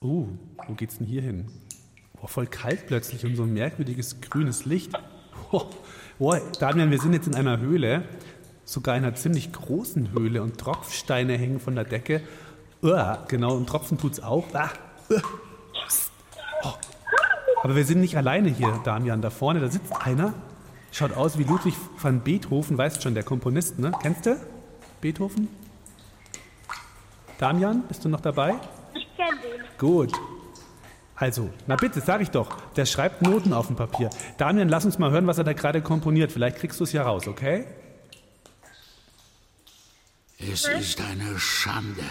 Oh, 0.00 0.28
wo 0.68 0.74
geht's 0.74 0.98
denn 0.98 1.06
hier 1.06 1.22
hin? 1.22 1.50
Boah, 2.20 2.28
voll 2.28 2.46
kalt 2.46 2.86
plötzlich 2.86 3.24
und 3.24 3.36
so 3.36 3.42
ein 3.42 3.52
merkwürdiges 3.52 4.20
grünes 4.20 4.64
Licht. 4.64 4.92
Oh, 5.52 6.34
Damian, 6.58 6.90
wir 6.90 6.98
sind 6.98 7.12
jetzt 7.12 7.26
in 7.26 7.34
einer 7.34 7.60
Höhle, 7.60 8.02
sogar 8.64 8.96
in 8.96 9.04
einer 9.04 9.14
ziemlich 9.14 9.52
großen 9.52 10.12
Höhle 10.12 10.42
und 10.42 10.58
Tropfsteine 10.58 11.36
hängen 11.36 11.60
von 11.60 11.74
der 11.74 11.84
Decke. 11.84 12.22
Uah, 12.82 13.24
genau, 13.28 13.54
und 13.54 13.68
Tropfen 13.68 13.98
tut's 13.98 14.20
auch. 14.20 14.46
Ah, 14.54 14.70
uh, 15.10 15.20
oh. 16.62 16.72
Aber 17.62 17.76
wir 17.76 17.84
sind 17.84 18.00
nicht 18.00 18.16
alleine 18.16 18.48
hier, 18.48 18.80
Damian. 18.84 19.20
Da 19.20 19.30
vorne, 19.30 19.60
da 19.60 19.68
sitzt 19.68 19.92
einer. 19.94 20.32
Schaut 20.92 21.14
aus 21.16 21.36
wie 21.36 21.44
Ludwig 21.44 21.74
van 22.00 22.20
Beethoven, 22.20 22.78
weißt 22.78 23.02
schon, 23.02 23.14
der 23.14 23.22
Komponist, 23.22 23.78
ne? 23.78 23.92
Kennst 24.00 24.24
du 24.24 24.40
Beethoven? 25.00 25.48
Damian, 27.38 27.82
bist 27.88 28.04
du 28.04 28.08
noch 28.08 28.20
dabei? 28.20 28.54
Ich 28.94 29.06
kenne 29.16 29.38
den. 29.42 29.62
Gut. 29.78 30.12
Also, 31.16 31.50
na 31.66 31.76
bitte, 31.76 32.02
sag 32.02 32.20
ich 32.20 32.30
doch, 32.30 32.60
der 32.72 32.84
schreibt 32.84 33.22
Noten 33.22 33.54
auf 33.54 33.68
dem 33.68 33.76
Papier. 33.76 34.10
Damian, 34.36 34.68
lass 34.68 34.84
uns 34.84 34.98
mal 34.98 35.10
hören, 35.10 35.26
was 35.26 35.38
er 35.38 35.44
da 35.44 35.54
gerade 35.54 35.80
komponiert. 35.80 36.30
Vielleicht 36.30 36.58
kriegst 36.58 36.78
du 36.78 36.84
es 36.84 36.92
ja 36.92 37.02
raus, 37.02 37.26
okay? 37.26 37.64
Es 40.38 40.68
ist 40.68 41.00
eine 41.00 41.38
Schande. 41.38 42.04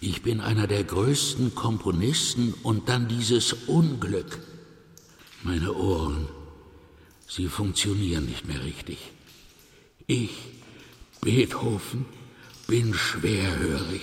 Ich 0.00 0.22
bin 0.22 0.42
einer 0.42 0.66
der 0.66 0.84
größten 0.84 1.54
Komponisten 1.54 2.52
und 2.62 2.90
dann 2.90 3.08
dieses 3.08 3.54
Unglück. 3.54 4.38
Meine 5.42 5.72
Ohren, 5.72 6.28
sie 7.26 7.48
funktionieren 7.48 8.26
nicht 8.26 8.46
mehr 8.46 8.62
richtig. 8.62 8.98
Ich, 10.06 10.36
Beethoven, 11.22 12.04
bin 12.66 12.92
schwerhörig. 12.92 14.02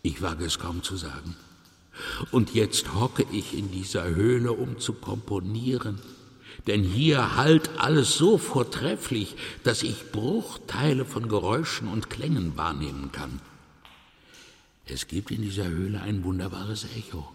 Ich 0.00 0.22
wage 0.22 0.46
es 0.46 0.58
kaum 0.58 0.82
zu 0.82 0.96
sagen. 0.96 1.36
Und 2.30 2.54
jetzt 2.54 2.94
hocke 2.94 3.26
ich 3.32 3.56
in 3.56 3.70
dieser 3.70 4.04
Höhle, 4.04 4.52
um 4.52 4.78
zu 4.78 4.92
komponieren. 4.92 6.00
Denn 6.66 6.82
hier 6.82 7.36
hallt 7.36 7.70
alles 7.78 8.16
so 8.16 8.38
vortrefflich, 8.38 9.36
dass 9.62 9.82
ich 9.82 10.10
Bruchteile 10.10 11.04
von 11.04 11.28
Geräuschen 11.28 11.88
und 11.88 12.10
Klängen 12.10 12.56
wahrnehmen 12.56 13.12
kann. 13.12 13.40
Es 14.84 15.06
gibt 15.06 15.30
in 15.30 15.42
dieser 15.42 15.68
Höhle 15.68 16.00
ein 16.00 16.24
wunderbares 16.24 16.86
Echo. 16.96 17.32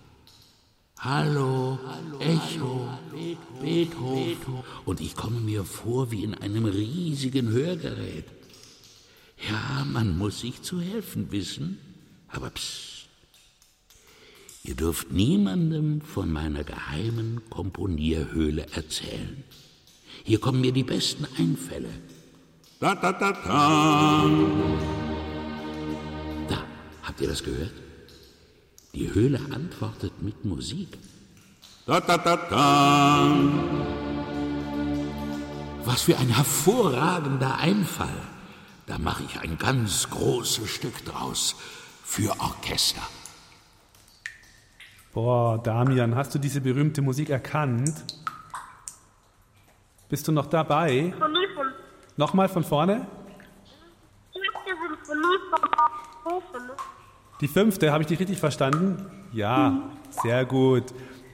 Hallo, 0.99 1.79
Echo, 2.19 2.87
Beethoven. 3.61 4.63
Und 4.85 5.01
ich 5.01 5.15
komme 5.15 5.39
mir 5.39 5.63
vor 5.63 6.11
wie 6.11 6.23
in 6.23 6.35
einem 6.35 6.65
riesigen 6.65 7.49
Hörgerät. 7.49 8.25
Ja, 9.49 9.85
man 9.85 10.17
muss 10.17 10.41
sich 10.41 10.61
zu 10.61 10.79
helfen 10.79 11.31
wissen, 11.31 11.79
aber 12.27 12.51
psst. 12.51 12.90
Ihr 14.63 14.75
dürft 14.75 15.11
niemandem 15.11 16.01
von 16.01 16.31
meiner 16.31 16.63
geheimen 16.63 17.41
Komponierhöhle 17.49 18.67
erzählen. 18.73 19.43
Hier 20.23 20.39
kommen 20.39 20.61
mir 20.61 20.71
die 20.71 20.83
besten 20.83 21.25
Einfälle. 21.37 21.89
Da, 22.79 22.93
da, 22.93 23.11
da, 23.11 23.31
da. 23.31 24.29
Da, 26.47 26.63
habt 27.01 27.21
ihr 27.21 27.27
das 27.27 27.43
gehört? 27.43 27.73
Die 28.93 29.11
Höhle 29.11 29.39
antwortet 29.51 30.21
mit 30.21 30.45
Musik. 30.45 30.89
Da, 31.87 31.99
da, 31.99 32.17
da, 32.19 32.35
da. 32.35 33.35
Was 35.85 36.03
für 36.03 36.17
ein 36.19 36.29
hervorragender 36.29 37.57
Einfall. 37.57 38.21
Da 38.85 38.99
mache 38.99 39.23
ich 39.23 39.39
ein 39.39 39.57
ganz 39.57 40.09
großes 40.11 40.69
Stück 40.69 41.03
draus 41.05 41.55
für 42.03 42.39
Orchester. 42.39 43.01
Boah, 45.13 45.61
Damian, 45.61 46.15
hast 46.15 46.33
du 46.33 46.39
diese 46.39 46.61
berühmte 46.61 47.01
Musik 47.01 47.29
erkannt? 47.29 47.93
Bist 50.07 50.25
du 50.25 50.31
noch 50.31 50.45
dabei? 50.45 51.13
Nochmal 52.15 52.47
von 52.47 52.63
vorne? 52.63 52.95
ne? 52.95 53.05
Die 57.41 57.49
fünfte, 57.49 57.91
habe 57.91 58.03
ich 58.03 58.07
dich 58.07 58.19
richtig 58.19 58.39
verstanden? 58.39 59.05
Ja, 59.33 59.81
sehr 60.23 60.45
gut. 60.45 60.85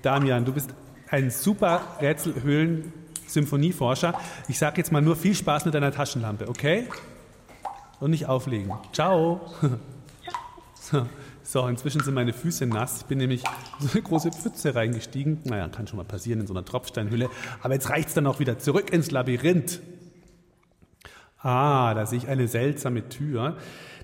Damian, 0.01 0.43
du 0.43 0.53
bist 0.53 0.73
ein 1.11 1.29
super 1.29 1.81
Rätselhöhlen-Symphonieforscher. 2.01 4.15
Ich 4.47 4.57
sage 4.57 4.77
jetzt 4.77 4.91
mal 4.91 5.03
nur 5.03 5.15
viel 5.15 5.35
Spaß 5.35 5.65
mit 5.65 5.75
deiner 5.75 5.91
Taschenlampe, 5.91 6.49
okay? 6.49 6.87
Und 7.99 8.09
nicht 8.09 8.25
auflegen. 8.25 8.73
Ciao. 8.91 9.39
So, 10.79 11.05
so, 11.47 11.65
inzwischen 11.65 12.03
sind 12.03 12.13
meine 12.13 12.33
Füße 12.33 12.65
nass. 12.65 12.97
Ich 12.97 13.05
bin 13.05 13.19
nämlich 13.19 13.41
in 13.79 13.87
so 13.87 13.93
eine 13.93 14.01
große 14.01 14.31
Pfütze 14.31 14.75
reingestiegen. 14.75 15.39
Naja, 15.45 15.69
kann 15.69 15.87
schon 15.87 15.95
mal 15.95 16.03
passieren 16.03 16.41
in 16.41 16.47
so 16.47 16.53
einer 16.53 16.65
Tropfsteinhülle. 16.65 17.29
Aber 17.63 17.73
jetzt 17.73 17.89
reicht's 17.89 18.13
dann 18.13 18.27
auch 18.27 18.41
wieder 18.41 18.59
zurück 18.59 18.91
ins 18.91 19.11
Labyrinth. 19.11 19.79
Ah, 21.39 21.93
da 21.93 22.05
sehe 22.05 22.17
ich 22.17 22.27
eine 22.27 22.49
seltsame 22.49 23.07
Tür. 23.07 23.55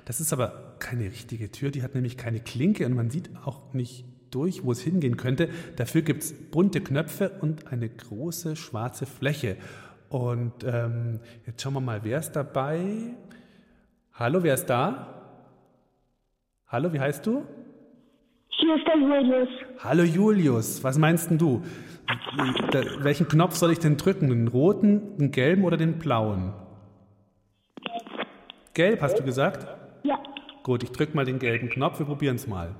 Das 0.05 0.21
ist 0.21 0.31
aber 0.31 0.77
keine 0.79 1.03
richtige 1.03 1.51
Tür, 1.51 1.69
die 1.69 1.83
hat 1.83 1.95
nämlich 1.95 2.15
keine 2.15 2.39
Klinke 2.39 2.85
und 2.85 2.93
man 2.93 3.09
sieht 3.09 3.29
auch 3.43 3.73
nicht 3.73 4.05
durch, 4.31 4.63
wo 4.63 4.71
es 4.71 4.79
hingehen 4.79 5.17
könnte. 5.17 5.49
Dafür 5.75 6.01
gibt 6.01 6.23
es 6.23 6.33
bunte 6.33 6.79
Knöpfe 6.79 7.29
und 7.41 7.67
eine 7.67 7.89
große 7.89 8.55
schwarze 8.55 9.05
Fläche. 9.05 9.57
Und 10.07 10.63
ähm, 10.63 11.19
jetzt 11.45 11.61
schauen 11.61 11.73
wir 11.73 11.81
mal, 11.81 12.05
wer 12.05 12.19
ist 12.19 12.31
dabei? 12.31 12.85
Hallo, 14.13 14.43
wer 14.43 14.53
ist 14.53 14.67
da? 14.67 15.22
Hallo, 16.73 16.91
wie 16.91 16.99
heißt 16.99 17.23
du? 17.27 17.43
Hier 18.49 18.75
ist 18.75 18.87
der 18.87 18.97
Julius. 18.97 19.47
Hallo 19.83 20.01
Julius, 20.01 20.83
was 20.83 20.97
meinst 20.97 21.29
denn 21.29 21.37
du? 21.37 21.61
Welchen 22.97 23.27
Knopf 23.27 23.55
soll 23.57 23.71
ich 23.73 23.77
denn 23.77 23.95
drücken? 23.95 24.29
Den 24.29 24.47
roten, 24.47 25.15
den 25.17 25.29
gelben 25.29 25.65
oder 25.65 25.77
den 25.77 25.99
blauen? 25.99 26.51
Gelb, 28.73 29.03
hast 29.03 29.19
du 29.19 29.23
gesagt? 29.23 29.67
Ja. 30.01 30.17
Gut, 30.63 30.81
ich 30.81 30.91
drücke 30.91 31.15
mal 31.15 31.25
den 31.25 31.37
gelben 31.37 31.69
Knopf, 31.69 31.99
wir 31.99 32.07
probieren 32.07 32.37
es 32.37 32.47
mal. 32.47 32.73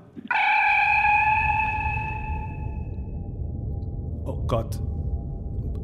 Oh 4.24 4.44
Gott. 4.48 4.80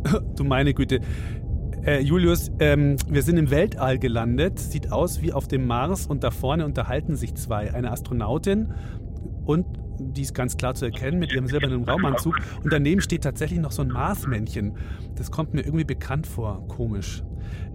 Du 0.34 0.42
meine 0.42 0.74
Güte. 0.74 1.00
Äh, 1.84 2.00
Julius, 2.02 2.52
ähm, 2.58 2.96
wir 3.08 3.22
sind 3.22 3.38
im 3.38 3.50
Weltall 3.50 3.98
gelandet. 3.98 4.58
Sieht 4.58 4.92
aus 4.92 5.22
wie 5.22 5.32
auf 5.32 5.48
dem 5.48 5.66
Mars 5.66 6.06
und 6.06 6.22
da 6.22 6.30
vorne 6.30 6.66
unterhalten 6.66 7.16
sich 7.16 7.34
zwei. 7.34 7.72
Eine 7.72 7.90
Astronautin 7.90 8.74
und 9.46 9.66
die 9.98 10.22
ist 10.22 10.34
ganz 10.34 10.56
klar 10.56 10.74
zu 10.74 10.86
erkennen 10.86 11.18
mit 11.18 11.32
ihrem 11.32 11.46
silbernen 11.46 11.84
Raumanzug. 11.84 12.36
Und 12.62 12.72
daneben 12.72 13.00
steht 13.00 13.22
tatsächlich 13.22 13.60
noch 13.60 13.72
so 13.72 13.82
ein 13.82 13.88
Marsmännchen. 13.88 14.76
Das 15.16 15.30
kommt 15.30 15.54
mir 15.54 15.62
irgendwie 15.62 15.84
bekannt 15.84 16.26
vor. 16.26 16.66
Komisch. 16.68 17.22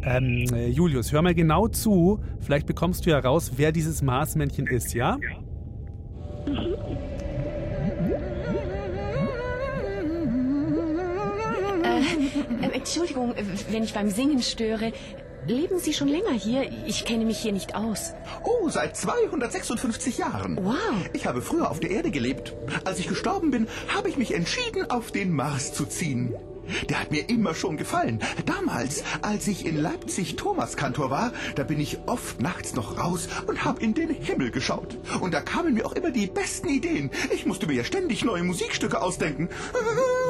Ähm, 0.02 0.46
äh, 0.54 0.68
Julius, 0.68 1.12
hör 1.12 1.22
mal 1.22 1.36
genau 1.36 1.68
zu. 1.68 2.20
Vielleicht 2.39 2.68
bekommst 2.68 3.06
du 3.06 3.12
ja 3.12 3.20
raus, 3.20 3.54
wer 3.58 3.72
dieses 3.72 4.02
Marsmännchen 4.02 4.68
ist, 4.68 4.94
ja? 4.94 5.18
Äh, 12.62 12.76
Entschuldigung, 12.76 13.34
wenn 13.70 13.84
ich 13.84 13.94
beim 13.94 14.10
Singen 14.10 14.41
störe. 14.41 14.94
Leben 15.48 15.78
Sie 15.78 15.94
schon 15.94 16.08
länger 16.08 16.32
hier? 16.32 16.68
Ich 16.88 17.06
kenne 17.06 17.24
mich 17.24 17.38
hier 17.38 17.52
nicht 17.52 17.76
aus. 17.76 18.13
Oh, 18.44 18.68
seit 18.70 18.98
256 18.98 20.18
Jahren. 20.18 20.58
Wow. 20.60 20.76
Ich 21.13 21.28
habe 21.28 21.44
früher 21.44 21.70
auf 21.70 21.80
der 21.80 21.91
Erde 21.91 22.10
gelebt. 22.10 22.54
Als 22.84 22.98
ich 22.98 23.08
gestorben 23.08 23.52
bin, 23.52 23.68
habe 23.96 24.10
ich 24.10 24.18
mich 24.18 24.34
entschieden, 24.34 24.89
auf 24.89 25.12
den 25.12 25.32
Mars 25.32 25.72
zu 25.72 25.86
ziehen. 25.86 26.34
Der 26.89 27.00
hat 27.00 27.12
mir 27.12 27.30
immer 27.30 27.54
schon 27.54 27.78
gefallen. 27.78 28.22
Damals, 28.48 29.04
als 29.22 29.48
ich 29.48 29.68
in 29.68 29.78
Leipzig 29.78 30.36
Thomaskantor 30.36 31.12
war, 31.12 31.32
da 31.54 31.63
bin 31.63 31.80
ich 31.80 32.00
oft 32.08 32.41
nachts 32.41 32.74
noch 32.74 32.98
raus 32.98 33.28
und 33.46 33.63
habe 33.63 33.84
in 33.84 33.94
den 33.94 34.10
Himmel 34.10 34.50
geschaut. 34.50 34.98
Und 35.22 35.34
da 35.36 35.41
kamen 35.41 35.76
mir 35.76 35.86
auch 35.86 35.94
immer 35.94 36.10
die 36.10 36.26
besten 36.26 36.70
Ideen. 36.70 37.12
Ich 37.32 37.46
musste 37.46 37.68
mir 37.68 37.74
ja 37.74 37.84
ständig 37.84 38.26
neue 38.26 38.44
Musikstücke 38.44 39.00
ausdenken. 39.00 39.50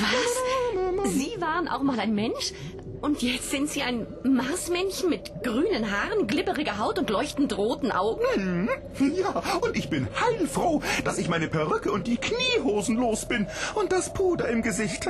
Was? 0.00 1.12
Sie 1.12 1.40
waren 1.40 1.68
auch 1.68 1.82
mal 1.82 1.98
ein 1.98 2.14
Mensch? 2.14 2.52
Und 3.00 3.22
jetzt 3.22 3.50
sind 3.50 3.68
Sie 3.68 3.82
ein 3.82 4.06
Marsmännchen 4.24 5.10
mit 5.10 5.42
grünen 5.42 5.90
Haaren, 5.90 6.26
glibberiger 6.26 6.78
Haut 6.78 6.98
und 6.98 7.10
leuchtend 7.10 7.56
roten 7.56 7.92
Augen? 7.92 8.68
Ja, 8.98 9.42
und 9.60 9.76
ich 9.76 9.90
bin 9.90 10.08
heilfroh, 10.18 10.82
dass 11.04 11.18
ich 11.18 11.28
meine 11.28 11.46
Perücke 11.46 11.92
und 11.92 12.06
die 12.06 12.16
Kniehosen 12.16 12.96
los 12.96 13.26
bin 13.28 13.46
und 13.74 13.92
das 13.92 14.12
Puder 14.12 14.48
im 14.48 14.62
Gesicht. 14.62 15.08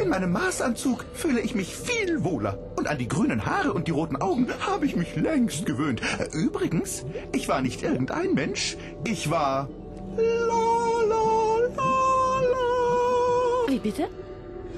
In 0.00 0.08
meinem 0.08 0.32
Maßanzug 0.32 1.04
fühle 1.14 1.40
ich 1.40 1.54
mich 1.54 1.76
viel 1.76 2.24
wohler. 2.24 2.58
Und 2.76 2.88
an 2.88 2.98
die 2.98 3.08
grünen 3.08 3.46
Haare 3.46 3.72
und 3.72 3.86
die 3.86 3.92
roten 3.92 4.16
Augen 4.16 4.48
habe 4.60 4.86
ich 4.86 4.96
mich 4.96 5.14
längst 5.14 5.66
gewöhnt. 5.66 6.00
Übrigens, 6.32 7.04
ich 7.32 7.48
war 7.48 7.60
nicht 7.60 7.82
irgendein 7.82 8.34
Mensch. 8.34 8.76
Ich 9.04 9.30
war... 9.30 9.68
La. 10.16 10.76
Wie 13.68 13.80
bitte? 13.80 14.08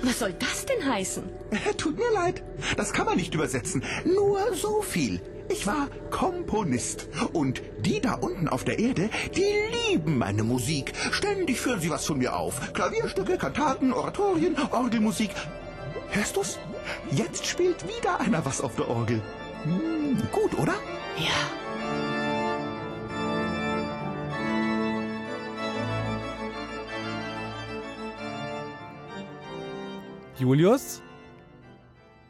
Was 0.02 0.18
soll 0.20 0.32
das 0.32 0.66
denn 0.66 0.87
heißen? 0.87 1.24
Tut 1.76 1.96
mir 1.96 2.11
leid, 2.12 2.42
das 2.76 2.92
kann 2.92 3.06
man 3.06 3.16
nicht 3.16 3.34
übersetzen. 3.34 3.84
Nur 4.04 4.54
so 4.54 4.82
viel. 4.82 5.20
Ich 5.50 5.66
war 5.66 5.88
Komponist. 6.11 7.08
Und 7.32 7.62
die 7.80 8.00
da 8.00 8.14
unten 8.14 8.48
auf 8.48 8.64
der 8.64 8.78
Erde, 8.78 9.08
die 9.34 9.90
lieben 9.90 10.18
meine 10.18 10.42
Musik. 10.42 10.92
Ständig 11.11 11.61
führen 11.61 11.80
sie 11.80 11.90
was 11.90 12.04
von 12.04 12.18
mir 12.18 12.37
auf. 12.37 12.72
Klavierstücke, 12.74 13.38
Kantaten, 13.38 13.92
Oratorien, 13.92 14.56
Orgelmusik. 14.70 15.30
Hörst 16.11 16.37
du's? 16.37 16.58
Jetzt 17.11 17.46
spielt 17.46 17.87
wieder 17.88 18.20
einer 18.20 18.44
was 18.44 18.61
auf 18.61 18.76
der 18.76 18.88
Orgel. 18.88 19.22
Hm, 19.64 20.18
gut, 20.32 20.58
oder? 20.58 20.74
Ja. 21.16 21.67
Julius? 30.38 31.03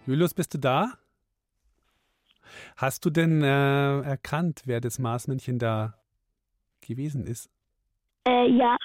Julius, 0.06 0.32
bist 0.32 0.54
du 0.54 0.58
da? 0.58 0.94
Hast 2.76 3.04
du 3.04 3.10
denn 3.10 3.42
äh, 3.42 4.00
erkannt, 4.00 4.62
wer 4.64 4.80
das 4.80 4.98
Marsmännchen 4.98 5.58
da 5.58 5.94
gewesen 6.80 7.26
ist? 7.26 7.50
Äh, 8.26 8.48
ja, 8.48 8.76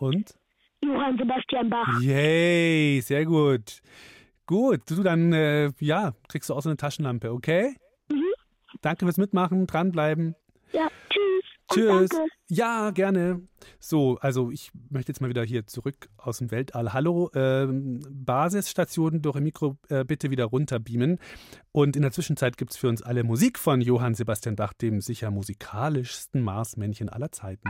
Und? 0.00 0.34
Johann 0.82 1.16
Sebastian 1.18 1.70
Bach. 1.70 2.00
Yay, 2.00 3.00
sehr 3.00 3.24
gut. 3.26 3.80
Gut, 4.46 4.80
du 4.90 5.02
dann, 5.04 5.32
äh, 5.32 5.70
ja, 5.78 6.14
kriegst 6.28 6.50
du 6.50 6.54
auch 6.54 6.62
so 6.62 6.68
eine 6.68 6.76
Taschenlampe, 6.76 7.30
okay? 7.30 7.76
Mhm. 8.10 8.32
Danke 8.80 9.04
fürs 9.04 9.18
Mitmachen, 9.18 9.68
dranbleiben. 9.68 10.34
Tschüss. 11.72 12.08
Danke. 12.10 12.26
Ja, 12.48 12.90
gerne. 12.90 13.42
So, 13.78 14.18
also 14.20 14.50
ich 14.50 14.70
möchte 14.88 15.12
jetzt 15.12 15.20
mal 15.20 15.28
wieder 15.28 15.44
hier 15.44 15.66
zurück 15.66 16.08
aus 16.16 16.38
dem 16.38 16.50
Weltall. 16.50 16.92
Hallo, 16.92 17.30
ähm, 17.34 18.00
Basisstation 18.10 19.20
Dore 19.20 19.40
Mikro, 19.40 19.76
äh, 19.88 20.04
bitte 20.04 20.30
wieder 20.30 20.46
runterbeamen. 20.46 21.18
Und 21.72 21.96
in 21.96 22.02
der 22.02 22.12
Zwischenzeit 22.12 22.56
gibt 22.56 22.72
es 22.72 22.76
für 22.76 22.88
uns 22.88 23.02
alle 23.02 23.22
Musik 23.22 23.58
von 23.58 23.80
Johann 23.80 24.14
Sebastian 24.14 24.56
Bach, 24.56 24.72
dem 24.72 25.00
sicher 25.00 25.30
musikalischsten 25.30 26.42
Marsmännchen 26.42 27.08
aller 27.08 27.32
Zeiten. 27.32 27.68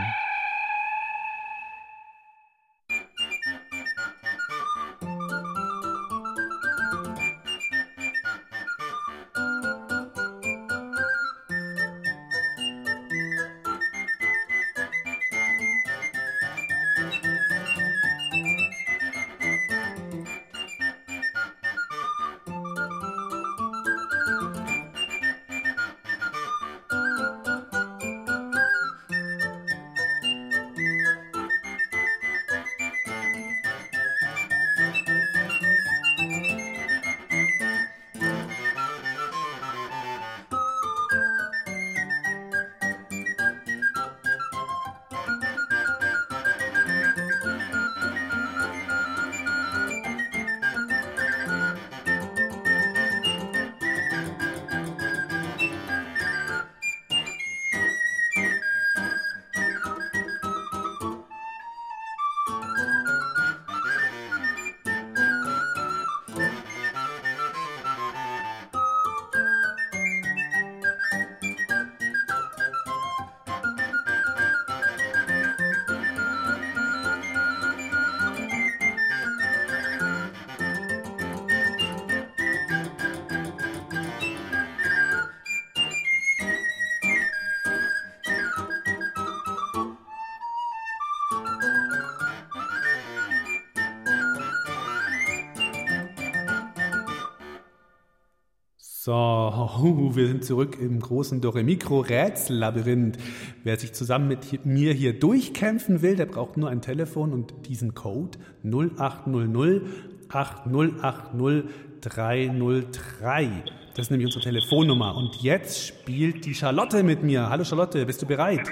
So, 99.08 99.14
wir 100.12 100.26
sind 100.26 100.44
zurück 100.44 100.76
im 100.78 101.00
großen 101.00 101.40
Doremikro-Rätsellabyrinth. 101.40 103.16
Wer 103.64 103.78
sich 103.78 103.94
zusammen 103.94 104.28
mit 104.28 104.66
mir 104.66 104.92
hier 104.92 105.18
durchkämpfen 105.18 106.02
will, 106.02 106.14
der 106.14 106.26
braucht 106.26 106.58
nur 106.58 106.68
ein 106.68 106.82
Telefon 106.82 107.32
und 107.32 107.54
diesen 107.66 107.94
Code 107.94 108.38
0800 108.64 109.80
8080 110.28 111.70
303. 112.02 113.48
Das 113.94 114.04
ist 114.04 114.10
nämlich 114.10 114.26
unsere 114.26 114.44
Telefonnummer. 114.44 115.16
Und 115.16 115.36
jetzt 115.40 115.86
spielt 115.86 116.44
die 116.44 116.54
Charlotte 116.54 117.02
mit 117.02 117.22
mir. 117.22 117.48
Hallo 117.48 117.64
Charlotte, 117.64 118.04
bist 118.04 118.20
du 118.20 118.26
bereit? 118.26 118.68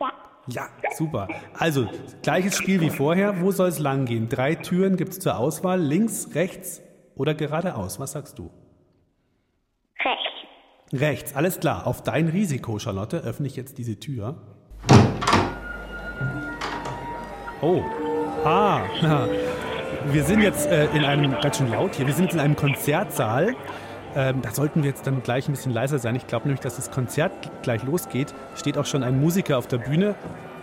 Ja. 0.00 0.10
Ja, 0.46 0.68
super. 0.96 1.28
Also, 1.52 1.86
gleiches 2.22 2.56
Spiel 2.56 2.80
wie 2.80 2.88
vorher. 2.88 3.42
Wo 3.42 3.50
soll 3.50 3.68
es 3.68 3.78
lang 3.78 4.06
gehen? 4.06 4.30
Drei 4.30 4.54
Türen 4.54 4.96
gibt 4.96 5.12
es 5.12 5.18
zur 5.18 5.36
Auswahl. 5.36 5.82
Links, 5.82 6.30
rechts 6.34 6.80
oder 7.14 7.34
geradeaus. 7.34 8.00
Was 8.00 8.12
sagst 8.12 8.38
du? 8.38 8.50
Rechts. 10.92 11.34
Alles 11.34 11.60
klar. 11.60 11.86
Auf 11.86 12.02
dein 12.02 12.28
Risiko, 12.28 12.78
Charlotte, 12.78 13.18
öffne 13.18 13.46
ich 13.46 13.56
jetzt 13.56 13.78
diese 13.78 13.98
Tür. 13.98 14.36
Oh. 17.60 17.82
Ah. 18.44 18.82
Wir 20.12 20.22
sind 20.22 20.40
jetzt 20.40 20.66
äh, 20.66 20.86
in 20.94 21.04
einem, 21.04 21.32
ganz 21.40 21.58
schön 21.58 21.68
laut 21.68 21.96
hier, 21.96 22.06
wir 22.06 22.14
sind 22.14 22.26
jetzt 22.26 22.34
in 22.34 22.40
einem 22.40 22.54
Konzertsaal. 22.54 23.56
Ähm, 24.14 24.40
da 24.40 24.52
sollten 24.52 24.84
wir 24.84 24.90
jetzt 24.90 25.04
dann 25.04 25.20
gleich 25.22 25.48
ein 25.48 25.52
bisschen 25.52 25.72
leiser 25.72 25.98
sein. 25.98 26.14
Ich 26.14 26.28
glaube 26.28 26.46
nämlich, 26.46 26.60
dass 26.60 26.76
das 26.76 26.92
Konzert 26.92 27.32
gleich 27.62 27.82
losgeht. 27.82 28.32
Steht 28.54 28.78
auch 28.78 28.86
schon 28.86 29.02
ein 29.02 29.20
Musiker 29.20 29.58
auf 29.58 29.66
der 29.66 29.78
Bühne. 29.78 30.14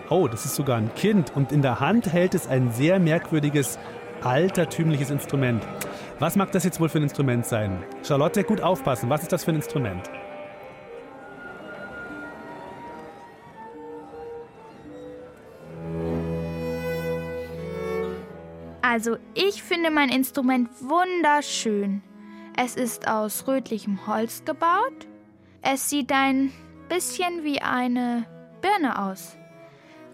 Oh, 0.10 0.30
das 0.30 0.46
ist 0.46 0.56
sogar 0.56 0.78
ein 0.78 0.96
Kind. 0.96 1.36
Und 1.36 1.52
in 1.52 1.62
der 1.62 1.82
Hand 1.82 2.12
hält 2.14 2.36
es 2.36 2.48
ein 2.48 2.72
sehr 2.72 3.00
merkwürdiges, 3.00 3.80
altertümliches 4.22 5.10
Instrument. 5.10 5.68
Was 6.24 6.38
mag 6.38 6.54
das 6.54 6.64
jetzt 6.64 6.80
wohl 6.80 6.88
für 6.88 7.00
ein 7.00 7.04
Instrument 7.04 7.46
sein? 7.46 7.84
Charlotte, 8.02 8.46
gut 8.46 8.62
aufpassen. 8.62 9.10
Was 9.10 9.24
ist 9.24 9.34
das 9.34 9.44
für 9.44 9.52
ein 9.52 9.58
Instrument? 9.58 10.10
Also, 18.82 19.18
ich 19.34 19.62
finde 19.64 19.92
mein 19.92 20.08
Instrument 20.08 20.70
wunderschön. 20.80 22.02
Es 22.56 22.78
ist 22.78 23.06
aus 23.06 23.46
rötlichem 23.46 24.08
Holz 24.08 24.46
gebaut. 24.46 25.10
Es 25.62 25.90
sieht 25.90 26.14
ein 26.14 26.54
bisschen 26.88 27.44
wie 27.44 27.62
eine 27.62 28.26
Birne 28.62 29.10
aus. 29.10 29.36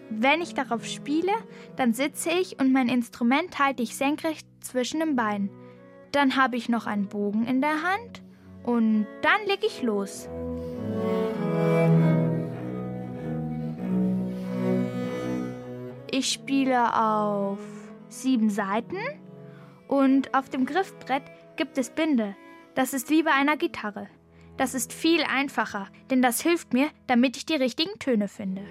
Wenn 0.08 0.40
ich 0.40 0.54
darauf 0.54 0.84
spiele, 0.86 1.34
dann 1.76 1.92
sitze 1.92 2.30
ich 2.30 2.58
und 2.58 2.72
mein 2.72 2.88
Instrument 2.88 3.60
halte 3.60 3.84
ich 3.84 3.96
senkrecht 3.96 4.44
zwischen 4.60 4.98
den 4.98 5.14
Beinen. 5.14 5.59
Dann 6.12 6.36
habe 6.36 6.56
ich 6.56 6.68
noch 6.68 6.86
einen 6.86 7.06
Bogen 7.06 7.46
in 7.46 7.60
der 7.60 7.82
Hand 7.82 8.22
und 8.64 9.06
dann 9.22 9.46
leg 9.46 9.60
ich 9.64 9.82
los. 9.82 10.28
Ich 16.10 16.32
spiele 16.32 16.96
auf 17.00 17.58
sieben 18.08 18.50
Seiten 18.50 18.98
und 19.86 20.34
auf 20.34 20.48
dem 20.48 20.66
Griffbrett 20.66 21.22
gibt 21.56 21.78
es 21.78 21.90
Binde. 21.90 22.34
Das 22.74 22.92
ist 22.92 23.10
wie 23.10 23.22
bei 23.22 23.32
einer 23.32 23.56
Gitarre. 23.56 24.08
Das 24.56 24.74
ist 24.74 24.92
viel 24.92 25.22
einfacher, 25.22 25.86
denn 26.10 26.20
das 26.20 26.40
hilft 26.40 26.74
mir, 26.74 26.88
damit 27.06 27.36
ich 27.36 27.46
die 27.46 27.54
richtigen 27.54 27.98
Töne 27.98 28.28
finde. 28.28 28.62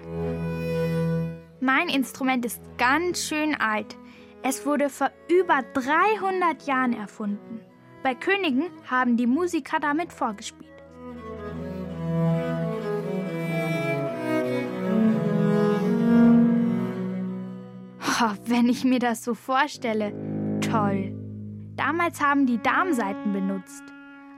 Mein 1.60 1.88
Instrument 1.88 2.44
ist 2.44 2.60
ganz 2.78 3.26
schön 3.26 3.54
alt. 3.54 3.96
Es 4.42 4.64
wurde 4.64 4.88
vor 4.88 5.10
über 5.28 5.62
300 5.74 6.66
Jahren 6.66 6.94
erfunden. 6.94 7.60
Bei 8.02 8.14
Königen 8.14 8.70
haben 8.90 9.18
die 9.18 9.26
Musiker 9.26 9.78
damit 9.78 10.12
vorgespielt. 10.12 10.70
Oh, 18.22 18.34
wenn 18.46 18.68
ich 18.68 18.84
mir 18.84 18.98
das 18.98 19.24
so 19.24 19.34
vorstelle, 19.34 20.12
toll. 20.60 21.14
Damals 21.76 22.20
haben 22.20 22.46
die 22.46 22.62
Darmseiten 22.62 23.32
benutzt. 23.32 23.82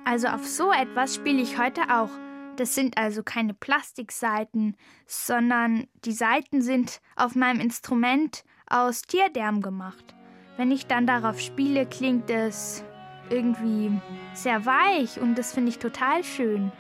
Also 0.04 0.28
auf 0.28 0.46
so 0.46 0.72
etwas 0.72 1.14
spiele 1.14 1.42
ich 1.42 1.58
heute 1.58 1.82
auch. 1.90 2.10
Das 2.56 2.74
sind 2.74 2.98
also 2.98 3.22
keine 3.22 3.54
Plastikseiten, 3.54 4.76
sondern 5.06 5.86
die 6.04 6.12
Seiten 6.12 6.60
sind 6.60 7.00
auf 7.16 7.34
meinem 7.34 7.60
Instrument 7.60 8.44
aus 8.72 9.02
Tierdarm 9.02 9.60
gemacht. 9.60 10.14
Wenn 10.56 10.70
ich 10.70 10.86
dann 10.86 11.06
darauf 11.06 11.38
spiele, 11.38 11.86
klingt 11.86 12.30
es 12.30 12.84
irgendwie 13.30 13.92
sehr 14.34 14.64
weich 14.66 15.20
und 15.20 15.36
das 15.36 15.52
finde 15.52 15.70
ich 15.70 15.78
total 15.78 16.24
schön. 16.24 16.72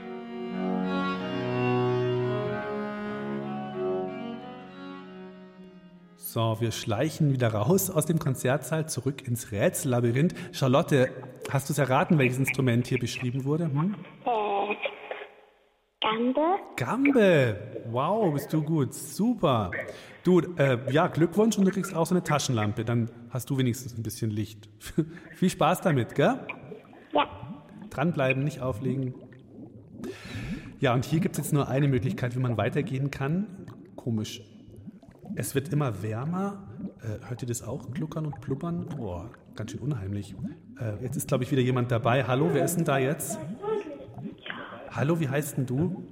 So, 6.16 6.56
wir 6.60 6.72
schleichen 6.72 7.32
wieder 7.34 7.48
raus 7.48 7.90
aus 7.90 8.06
dem 8.06 8.18
Konzertsaal 8.18 8.88
zurück 8.88 9.26
ins 9.28 9.52
Rätsellabyrinth. 9.52 10.34
Charlotte, 10.52 11.10
hast 11.50 11.68
du 11.68 11.74
es 11.74 11.78
erraten, 11.78 12.18
welches 12.18 12.38
Instrument 12.38 12.86
hier 12.86 12.98
beschrieben 12.98 13.44
wurde? 13.44 13.64
Hm? 13.64 13.94
Gambe. 16.02 16.40
Gambe! 16.74 17.56
Wow, 17.90 18.32
bist 18.32 18.52
du 18.52 18.60
gut. 18.60 18.92
Super. 18.92 19.70
Du, 20.24 20.40
äh, 20.56 20.78
ja, 20.90 21.06
Glückwunsch 21.06 21.56
und 21.56 21.64
du 21.64 21.70
kriegst 21.70 21.94
auch 21.94 22.06
so 22.06 22.14
eine 22.14 22.24
Taschenlampe. 22.24 22.84
Dann 22.84 23.08
hast 23.30 23.48
du 23.50 23.56
wenigstens 23.56 23.96
ein 23.96 24.02
bisschen 24.02 24.30
Licht. 24.30 24.68
Viel 25.36 25.50
Spaß 25.50 25.80
damit, 25.80 26.16
gell? 26.16 26.40
Ja. 27.12 27.28
Dranbleiben, 27.90 28.42
nicht 28.42 28.60
auflegen. 28.60 29.14
Ja, 30.80 30.92
und 30.92 31.04
hier 31.04 31.20
gibt 31.20 31.38
es 31.38 31.44
jetzt 31.44 31.52
nur 31.52 31.68
eine 31.68 31.86
Möglichkeit, 31.86 32.34
wie 32.34 32.40
man 32.40 32.56
weitergehen 32.56 33.12
kann. 33.12 33.66
Komisch. 33.94 34.42
Es 35.36 35.54
wird 35.54 35.72
immer 35.72 36.02
wärmer. 36.02 36.64
Äh, 37.00 37.28
hört 37.28 37.42
ihr 37.42 37.48
das 37.48 37.62
auch? 37.62 37.92
Gluckern 37.92 38.26
und 38.26 38.40
blubbern? 38.40 38.86
Boah, 38.96 39.30
ganz 39.54 39.70
schön 39.70 39.80
unheimlich. 39.80 40.34
Äh, 40.80 41.04
jetzt 41.04 41.16
ist, 41.16 41.28
glaube 41.28 41.44
ich, 41.44 41.52
wieder 41.52 41.62
jemand 41.62 41.92
dabei. 41.92 42.24
Hallo, 42.24 42.50
wer 42.52 42.64
ist 42.64 42.74
denn 42.74 42.84
da 42.84 42.98
jetzt? 42.98 43.38
Hallo, 44.94 45.18
wie 45.20 45.28
heißt 45.28 45.56
denn 45.56 45.66
du? 45.66 46.04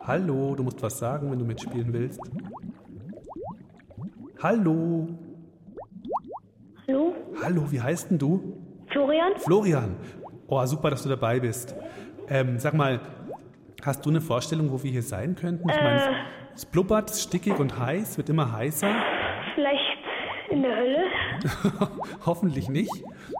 Hallo, 0.00 0.54
du 0.54 0.62
musst 0.62 0.82
was 0.82 0.98
sagen, 0.98 1.30
wenn 1.30 1.38
du 1.38 1.44
mitspielen 1.44 1.92
willst. 1.92 2.20
Hallo. 4.42 5.08
Hallo? 6.86 7.14
Hallo, 7.42 7.70
wie 7.72 7.80
heißt 7.80 8.10
denn 8.10 8.18
du? 8.18 8.58
Florian? 8.88 9.32
Florian. 9.38 9.96
Oh, 10.46 10.64
super, 10.66 10.90
dass 10.90 11.02
du 11.02 11.08
dabei 11.08 11.40
bist. 11.40 11.74
Ähm, 12.28 12.58
sag 12.58 12.74
mal, 12.74 13.00
hast 13.84 14.04
du 14.04 14.10
eine 14.10 14.20
Vorstellung, 14.20 14.70
wo 14.70 14.82
wir 14.82 14.90
hier 14.90 15.02
sein 15.02 15.34
könnten? 15.34 15.68
Ich 15.68 15.76
meine, 15.76 16.00
Äh. 16.00 16.10
es- 16.54 16.62
es 16.62 16.66
blubbert, 16.66 17.10
es 17.10 17.16
ist 17.16 17.22
stickig 17.24 17.58
und 17.58 17.78
heiß, 17.78 18.16
wird 18.18 18.28
immer 18.28 18.52
heißer. 18.52 18.90
Vielleicht 19.54 19.98
in 20.50 20.62
der 20.62 20.76
Hölle? 20.76 21.03
Hoffentlich 22.26 22.68
nicht. 22.68 22.90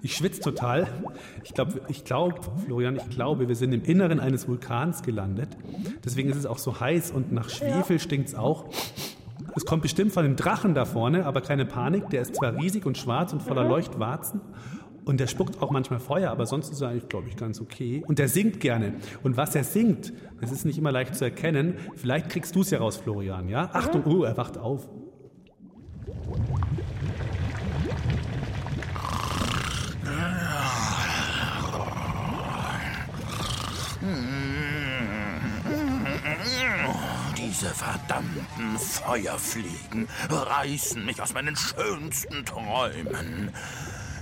Ich 0.03 0.17
schwitze 0.17 0.41
total. 0.41 0.87
Ich 1.45 1.55
glaube, 1.55 1.81
ich 1.89 2.05
glaub, 2.05 2.61
Florian, 2.65 2.97
ich 2.97 3.09
glaube, 3.11 3.49
wir 3.49 3.57
sind 3.57 3.73
im 3.73 3.83
Inneren 3.83 4.21
eines 4.21 4.49
Vulkans 4.49 5.03
gelandet. 5.03 5.57
Deswegen 6.05 6.31
ist 6.31 6.37
es 6.37 6.47
auch 6.47 6.59
so 6.59 6.81
heiß 6.81 7.11
und 7.11 7.33
nach 7.33 7.49
Schwefel 7.49 7.99
stinkt 7.99 8.29
es 8.29 8.35
auch. 8.35 8.67
Es 9.57 9.65
kommt 9.65 9.83
bestimmt 9.83 10.13
von 10.13 10.25
dem 10.25 10.37
Drachen 10.37 10.75
da 10.75 10.85
vorne, 10.85 11.27
aber 11.27 11.41
keine 11.41 11.65
Panik. 11.65 12.11
Der 12.11 12.23
ist 12.23 12.35
zwar 12.37 12.57
riesig 12.57 12.87
und 12.87 12.99
schwarz 12.99 13.33
und 13.33 13.43
voller 13.43 13.65
Leuchtwarzen. 13.65 14.41
Und 15.05 15.21
der 15.21 15.27
spuckt 15.27 15.61
auch 15.61 15.71
manchmal 15.71 16.01
Feuer, 16.01 16.31
aber 16.31 16.47
sonst 16.47 16.73
ist 16.73 16.81
er 16.81 16.89
eigentlich, 16.89 17.09
glaube 17.09 17.29
ich, 17.29 17.37
ganz 17.37 17.61
okay. 17.61 18.03
Und 18.07 18.19
der 18.19 18.29
singt 18.29 18.61
gerne. 18.61 18.95
Und 19.23 19.37
was 19.37 19.55
er 19.55 19.65
singt, 19.65 20.15
das 20.41 20.51
ist 20.51 20.65
nicht 20.65 20.79
immer 20.79 20.93
leicht 20.93 21.15
zu 21.15 21.25
erkennen. 21.25 21.75
Vielleicht 21.95 22.31
kriegst 22.31 22.57
du 22.57 22.63
es 22.63 22.71
ja 22.71 22.79
raus, 22.79 22.97
Florian, 22.97 23.49
ja? 23.49 23.69
Achtung, 23.73 24.05
oh, 24.07 24.25
er 24.25 24.37
wacht 24.37 24.57
auf. 24.57 24.89
Diese 37.37 37.71
verdammten 37.71 38.79
Feuerfliegen 38.79 40.09
reißen 40.29 41.05
mich 41.05 41.23
aus 41.23 41.33
meinen 41.33 41.57
schönsten 41.57 42.45
Träumen. 42.45 43.51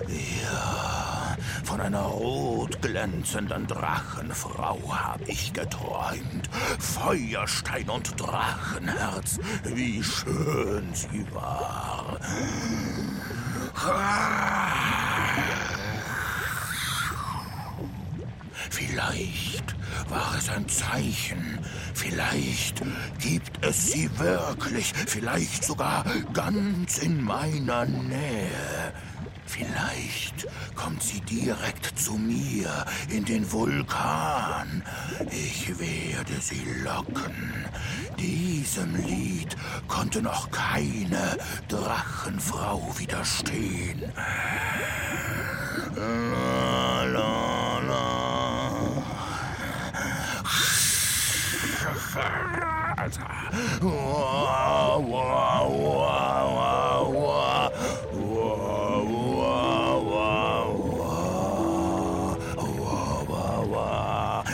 Ja, 0.08 1.36
von 1.64 1.80
einer 1.80 2.02
rot 2.02 2.80
glänzenden 2.82 3.66
Drachenfrau 3.66 4.78
habe 4.94 5.24
ich 5.26 5.52
geträumt. 5.52 6.48
Feuerstein 6.78 7.88
und 7.88 8.20
Drachenherz, 8.20 9.38
wie 9.64 10.02
schön 10.02 10.92
sie 10.94 11.26
war. 11.32 12.18
Vielleicht 18.72 19.76
war 20.08 20.34
es 20.38 20.48
ein 20.48 20.66
Zeichen. 20.66 21.58
Vielleicht 21.92 22.82
gibt 23.18 23.64
es 23.64 23.92
sie 23.92 24.08
wirklich. 24.18 24.94
Vielleicht 24.94 25.62
sogar 25.62 26.04
ganz 26.32 26.96
in 26.96 27.22
meiner 27.22 27.84
Nähe. 27.84 28.94
Vielleicht 29.44 30.46
kommt 30.74 31.02
sie 31.02 31.20
direkt 31.20 31.98
zu 31.98 32.14
mir 32.14 32.86
in 33.10 33.26
den 33.26 33.52
Vulkan. 33.52 34.82
Ich 35.30 35.68
werde 35.78 36.40
sie 36.40 36.64
locken. 36.82 37.66
Diesem 38.18 38.96
Lied 38.96 39.54
konnte 39.86 40.22
noch 40.22 40.50
keine 40.50 41.36
Drachenfrau 41.68 42.94
widerstehen. 42.96 44.10
La, 45.94 47.04
la, 47.04 47.78
la. 47.80 48.32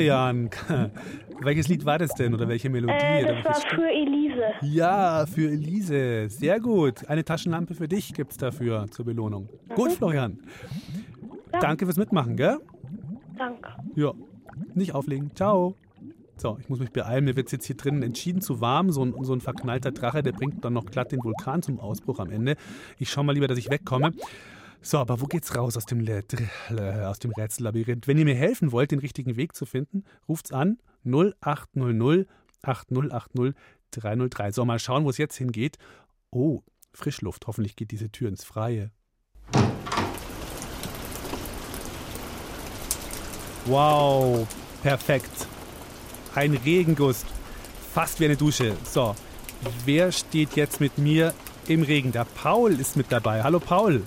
Florian, 0.00 0.50
welches 1.42 1.68
Lied 1.68 1.84
war 1.84 1.98
das 1.98 2.10
denn 2.14 2.34
oder 2.34 2.48
welche 2.48 2.70
Melodie? 2.70 2.92
Äh, 2.92 3.26
das 3.26 3.44
war 3.44 3.70
für 3.70 3.90
Elise. 3.90 4.42
Ja, 4.62 5.26
für 5.26 5.50
Elise. 5.50 6.28
Sehr 6.28 6.60
gut. 6.60 7.08
Eine 7.08 7.24
Taschenlampe 7.24 7.74
für 7.74 7.88
dich 7.88 8.14
gibt's 8.14 8.36
dafür 8.36 8.86
zur 8.90 9.04
Belohnung. 9.04 9.48
Gut, 9.74 9.92
Florian. 9.92 10.38
Danke 11.52 11.86
fürs 11.86 11.96
Mitmachen, 11.96 12.36
gell? 12.36 12.58
Danke. 13.36 13.70
Ja. 13.94 14.12
Nicht 14.74 14.94
auflegen. 14.94 15.34
Ciao. 15.34 15.74
So, 16.36 16.56
ich 16.58 16.68
muss 16.68 16.78
mich 16.78 16.90
beeilen. 16.90 17.24
Mir 17.24 17.36
wird 17.36 17.52
jetzt 17.52 17.66
hier 17.66 17.76
drinnen 17.76 18.02
entschieden 18.02 18.40
zu 18.40 18.60
warm. 18.60 18.90
So 18.90 19.04
ein, 19.04 19.14
so 19.22 19.32
ein 19.32 19.40
verknallter 19.40 19.92
Drache, 19.92 20.22
der 20.22 20.32
bringt 20.32 20.64
dann 20.64 20.72
noch 20.72 20.86
glatt 20.86 21.12
den 21.12 21.22
Vulkan 21.22 21.62
zum 21.62 21.78
Ausbruch 21.80 22.18
am 22.18 22.30
Ende. 22.30 22.56
Ich 22.98 23.10
schau 23.10 23.22
mal 23.22 23.32
lieber, 23.32 23.48
dass 23.48 23.58
ich 23.58 23.70
wegkomme. 23.70 24.12
So, 24.80 24.98
aber 24.98 25.20
wo 25.20 25.26
geht's 25.26 25.54
raus 25.54 25.76
aus 25.76 25.84
dem, 25.84 26.00
Le 26.00 26.24
aus 27.06 27.18
dem 27.18 27.32
Rätsellabyrinth? 27.32 28.08
Wenn 28.08 28.16
ihr 28.16 28.24
mir 28.24 28.34
helfen 28.34 28.72
wollt, 28.72 28.90
den 28.90 29.00
richtigen 29.00 29.36
Weg 29.36 29.54
zu 29.54 29.66
finden, 29.66 30.04
ruft's 30.28 30.52
an 30.52 30.78
0800 31.04 32.26
8080 32.62 33.54
303. 33.90 34.52
So, 34.52 34.64
mal 34.64 34.78
schauen, 34.78 35.04
wo 35.04 35.10
es 35.10 35.18
jetzt 35.18 35.36
hingeht. 35.36 35.76
Oh, 36.30 36.62
Frischluft. 36.92 37.46
Hoffentlich 37.46 37.76
geht 37.76 37.90
diese 37.90 38.10
Tür 38.10 38.28
ins 38.28 38.44
Freie. 38.44 38.90
Wow, 43.66 44.46
perfekt. 44.82 45.46
Ein 46.34 46.54
Regenguss. 46.64 47.24
Fast 47.92 48.20
wie 48.20 48.26
eine 48.26 48.36
Dusche. 48.36 48.76
So, 48.84 49.14
wer 49.84 50.12
steht 50.12 50.56
jetzt 50.56 50.80
mit 50.80 50.96
mir 50.98 51.34
im 51.66 51.82
Regen? 51.82 52.12
Der 52.12 52.24
Paul 52.24 52.72
ist 52.78 52.96
mit 52.96 53.10
dabei. 53.10 53.42
Hallo 53.42 53.58
Paul. 53.58 54.02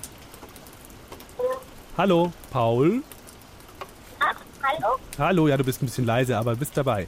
Hallo, 1.96 2.32
Paul. 2.50 3.02
hallo? 4.62 4.98
Hallo, 5.16 5.48
ja, 5.48 5.56
du 5.56 5.62
bist 5.62 5.80
ein 5.80 5.86
bisschen 5.86 6.06
leise, 6.06 6.36
aber 6.36 6.56
bist 6.56 6.76
dabei. 6.76 7.06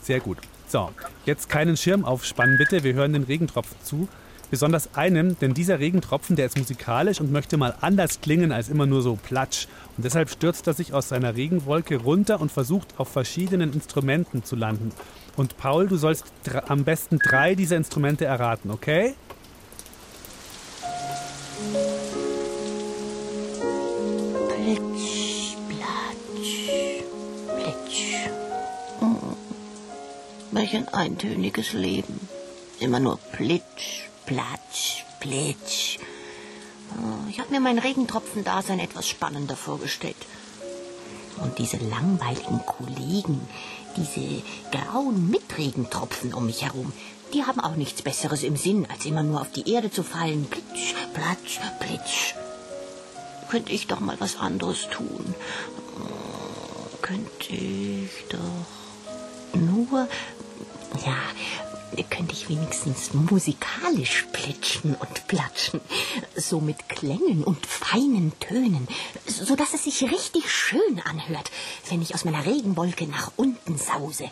Sehr 0.00 0.18
gut. 0.18 0.38
So, 0.66 0.90
jetzt 1.24 1.48
keinen 1.48 1.76
Schirm 1.76 2.04
aufspannen 2.04 2.58
bitte, 2.58 2.82
wir 2.82 2.94
hören 2.94 3.12
den 3.12 3.22
Regentropfen 3.22 3.76
zu. 3.84 4.08
Besonders 4.54 4.94
einem, 4.94 5.36
denn 5.40 5.52
dieser 5.52 5.80
Regentropfen, 5.80 6.36
der 6.36 6.46
ist 6.46 6.56
musikalisch 6.56 7.20
und 7.20 7.32
möchte 7.32 7.56
mal 7.56 7.74
anders 7.80 8.20
klingen 8.20 8.52
als 8.52 8.68
immer 8.68 8.86
nur 8.86 9.02
so 9.02 9.18
platsch. 9.20 9.66
Und 9.96 10.04
deshalb 10.04 10.30
stürzt 10.30 10.68
er 10.68 10.74
sich 10.74 10.92
aus 10.92 11.08
seiner 11.08 11.34
Regenwolke 11.34 11.96
runter 11.96 12.40
und 12.40 12.52
versucht 12.52 12.94
auf 12.98 13.08
verschiedenen 13.08 13.72
Instrumenten 13.72 14.44
zu 14.44 14.54
landen. 14.54 14.92
Und 15.34 15.56
Paul, 15.56 15.88
du 15.88 15.96
sollst 15.96 16.26
am 16.68 16.84
besten 16.84 17.18
drei 17.18 17.56
dieser 17.56 17.76
Instrumente 17.76 18.26
erraten, 18.26 18.70
okay? 18.70 19.14
Plitsch, 24.54 25.56
platsch, 25.68 27.02
plitsch. 27.56 28.28
Hm. 29.00 29.16
Welch 30.52 30.76
ein 30.76 30.86
eintöniges 30.90 31.72
Leben. 31.72 32.28
Immer 32.78 33.00
nur 33.00 33.18
plitsch, 33.32 34.04
platsch, 34.26 35.04
plitsch. 35.20 35.98
Oh, 36.96 37.28
ich 37.28 37.40
habe 37.40 37.50
mir 37.50 37.60
mein 37.60 37.78
Regentropfen-Dasein 37.78 38.78
etwas 38.78 39.08
spannender 39.08 39.56
vorgestellt. 39.56 40.16
Und 41.38 41.58
diese 41.58 41.78
langweiligen 41.78 42.64
Kollegen, 42.64 43.40
diese 43.96 44.42
grauen 44.70 45.30
Mitregentropfen 45.30 46.32
um 46.32 46.46
mich 46.46 46.62
herum, 46.62 46.92
die 47.32 47.44
haben 47.44 47.60
auch 47.60 47.74
nichts 47.74 48.02
Besseres 48.02 48.44
im 48.44 48.56
Sinn, 48.56 48.86
als 48.90 49.04
immer 49.06 49.24
nur 49.24 49.40
auf 49.40 49.50
die 49.50 49.68
Erde 49.68 49.90
zu 49.90 50.04
fallen. 50.04 50.46
Plitsch, 50.46 50.94
platsch, 51.12 51.60
plitsch. 51.80 52.34
Könnte 53.48 53.72
ich 53.72 53.88
doch 53.88 54.00
mal 54.00 54.16
was 54.20 54.38
anderes 54.38 54.88
tun? 54.90 55.34
Könnte 57.02 57.54
ich 57.54 58.10
doch 58.28 59.58
nur... 59.58 60.08
Ja, 61.04 61.16
könnte 62.02 62.32
ich 62.34 62.48
wenigstens 62.48 63.14
musikalisch 63.14 64.26
plitschen 64.32 64.96
und 64.96 65.28
platschen, 65.28 65.80
so 66.34 66.60
mit 66.60 66.88
Klängen 66.88 67.44
und 67.44 67.64
feinen 67.64 68.32
Tönen, 68.40 68.88
so 69.26 69.54
dass 69.54 69.74
es 69.74 69.84
sich 69.84 70.02
richtig 70.02 70.50
schön 70.50 71.00
anhört, 71.04 71.50
wenn 71.88 72.02
ich 72.02 72.14
aus 72.14 72.24
meiner 72.24 72.44
Regenwolke 72.44 73.06
nach 73.06 73.30
unten 73.36 73.78
sause. 73.78 74.28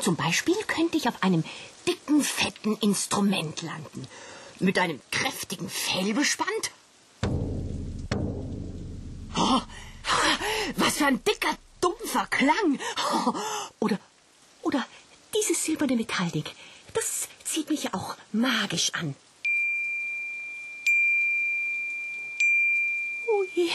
Zum 0.00 0.16
Beispiel 0.16 0.56
könnte 0.66 0.96
ich 0.96 1.08
auf 1.08 1.22
einem 1.22 1.44
dicken, 1.86 2.22
fetten 2.22 2.76
Instrument 2.76 3.60
landen, 3.62 4.06
mit 4.60 4.78
einem 4.78 5.00
kräftigen 5.10 5.68
Fell 5.68 6.14
bespannt. 6.14 6.70
Oh, 9.36 9.60
was 10.76 10.94
für 10.94 11.06
ein 11.06 11.22
dicker, 11.24 11.56
dumpfer 11.80 12.26
Klang. 12.26 12.78
Oder, 13.80 13.98
oder 14.62 14.86
dieses 15.34 15.64
silberne 15.64 15.96
Metallding, 15.96 16.44
das 16.94 17.28
zieht 17.44 17.70
mich 17.70 17.94
auch 17.94 18.16
magisch 18.32 18.92
an. 18.94 19.14
Ui, 23.28 23.70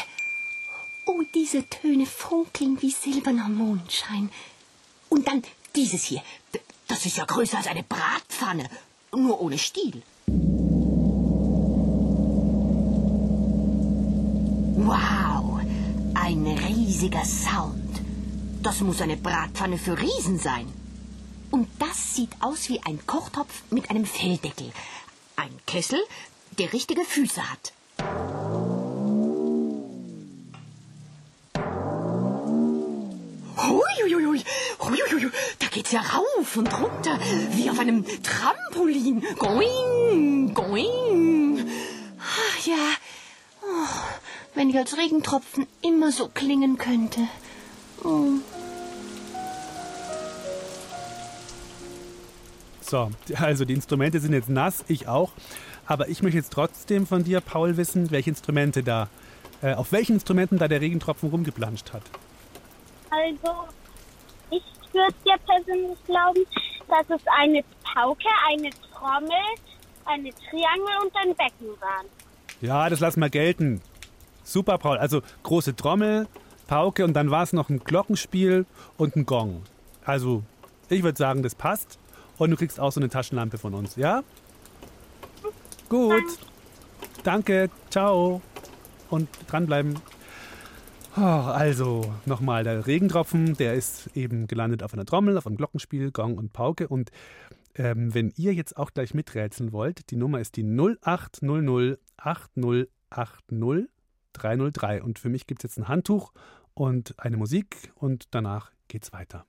oh, 1.06 1.22
diese 1.34 1.68
Töne 1.70 2.06
funkeln 2.06 2.82
wie 2.82 2.92
silberner 2.92 3.50
Mondschein. 3.50 4.30
Und 5.10 5.28
dann 5.28 5.44
dieses 5.76 6.04
hier, 6.04 6.22
das 6.88 7.06
ist 7.06 7.18
ja 7.18 7.26
größer 7.26 7.58
als 7.58 7.68
eine 7.68 7.84
Bratpfanne, 7.84 8.70
nur 9.14 9.40
ohne 9.42 9.58
Stiel. 9.58 10.02
Wow, 14.78 15.62
ein 16.14 16.46
riesiger 16.48 17.26
Sound. 17.26 18.02
Das 18.62 18.82
muss 18.82 19.02
eine 19.02 19.18
Bratpfanne 19.18 19.78
für 19.78 20.00
Riesen 20.00 20.38
sein. 20.40 20.72
Und 21.56 21.70
das 21.80 22.16
sieht 22.16 22.32
aus 22.42 22.68
wie 22.68 22.82
ein 22.84 23.00
Kochtopf 23.08 23.64
mit 23.70 23.90
einem 23.90 24.06
Felldeckel. 24.06 24.74
Ein 25.38 25.58
Kessel, 25.66 26.02
der 26.60 26.74
richtige 26.74 27.06
Füße 27.06 27.42
hat. 27.50 27.72
Huiuiui, 33.56 34.44
huiuiui, 34.82 35.32
da 35.60 35.68
geht's 35.68 35.94
ja 35.94 36.02
rauf 36.02 36.58
und 36.58 36.78
runter, 36.78 37.18
wie 37.52 37.70
auf 37.70 37.80
einem 37.80 38.04
Trampolin. 38.22 39.24
Going, 39.40 40.54
going. 40.54 41.70
Ach 42.20 42.66
ja, 42.68 42.76
oh, 43.62 43.88
wenn 44.56 44.70
ich 44.70 44.78
als 44.78 44.98
Regentropfen 44.98 45.68
immer 45.82 46.12
so 46.12 46.28
klingen 46.28 46.78
könnte. 46.78 47.30
Oh. 48.04 48.42
So, 52.86 53.10
also 53.38 53.66
die 53.66 53.74
Instrumente 53.74 54.20
sind 54.20 54.34
jetzt 54.34 54.50
nass, 54.50 54.86
ich 54.88 55.08
auch. 55.08 55.32
Aber 55.88 56.08
ich 56.08 56.22
möchte 56.22 56.38
jetzt 56.38 56.54
trotzdem 56.54 57.08
von 57.08 57.24
dir, 57.24 57.42
Paul, 57.42 57.78
wissen, 57.78 58.12
welche 58.12 58.30
Instrumente 58.30 58.84
da, 58.84 59.10
äh, 59.62 59.74
auf 59.74 59.92
welchen 59.92 60.14
Instrumenten 60.14 60.60
da 60.60 60.68
der 60.68 60.82
Regentropfen 60.82 61.30
rumgeplanscht 61.30 61.94
hat. 61.94 62.04
Also, 63.10 63.68
ich 64.52 64.64
würde 64.94 65.16
dir 65.26 65.36
persönlich 65.48 65.98
glauben, 66.06 66.42
dass 66.88 67.20
es 67.20 67.26
eine 67.40 67.64
Pauke, 67.84 68.28
eine 68.50 68.70
Trommel, 68.94 69.32
eine 70.06 70.30
Triangel 70.30 71.04
und 71.04 71.16
ein 71.16 71.36
Becken 71.36 71.82
waren. 71.82 72.06
Ja, 72.62 72.90
das 72.90 73.00
lassen 73.00 73.20
wir 73.20 73.30
gelten. 73.30 73.82
Super, 74.44 74.78
Paul. 74.78 75.00
Also 75.00 75.22
große 75.42 75.76
Trommel, 75.76 76.28
Pauke 76.68 77.04
und 77.04 77.14
dann 77.14 77.32
war 77.32 77.44
es 77.44 77.54
noch 77.54 77.70
ein 77.70 77.80
Glockenspiel 77.80 78.66
und 78.98 79.16
ein 79.16 79.26
Gong. 79.26 79.64
Also, 80.04 80.44
ich 80.90 81.02
würde 81.02 81.18
sagen, 81.18 81.42
das 81.42 81.56
passt. 81.56 81.98
Und 82.38 82.52
du 82.52 82.58
kriegst 82.58 82.80
auch 82.80 82.92
so 82.92 83.00
eine 83.00 83.10
Taschenlampe 83.10 83.58
von 83.58 83.74
uns, 83.74 83.96
ja? 83.96 84.24
Gut. 85.90 86.24
Danke. 87.24 87.70
Ciao. 87.90 88.42
Und 89.10 89.30
dranbleiben. 89.48 89.96
Oh, 91.18 91.22
also, 91.22 92.14
nochmal, 92.26 92.66
der 92.66 92.88
Regentropfen, 92.88 93.56
der 93.56 93.76
ist 93.76 94.10
eben 94.16 94.48
gelandet 94.48 94.84
auf 94.84 94.94
einer 94.94 95.06
Trommel, 95.06 95.38
auf 95.38 95.48
einem 95.48 95.56
Glockenspiel, 95.56 96.12
Gong 96.12 96.38
und 96.38 96.52
Pauke. 96.52 96.90
Und 96.90 97.10
ähm, 97.76 98.14
wenn 98.14 98.34
ihr 98.36 98.54
jetzt 98.54 98.76
auch 98.76 98.92
gleich 98.92 99.14
miträtseln 99.14 99.72
wollt, 99.72 100.10
die 100.12 100.18
Nummer 100.18 100.42
ist 100.42 100.58
die 100.58 100.64
0800 100.64 102.00
8080 102.18 103.90
303. 104.34 105.04
Und 105.04 105.20
für 105.20 105.30
mich 105.30 105.48
gibt 105.48 105.64
es 105.64 105.72
jetzt 105.72 105.78
ein 105.78 105.88
Handtuch 105.88 106.34
und 106.74 107.16
eine 107.18 107.38
Musik 107.38 107.94
und 107.96 108.26
danach 108.32 108.72
geht's 108.88 109.14
weiter. 109.14 109.46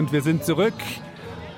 Und 0.00 0.14
wir 0.14 0.22
sind 0.22 0.46
zurück 0.46 0.72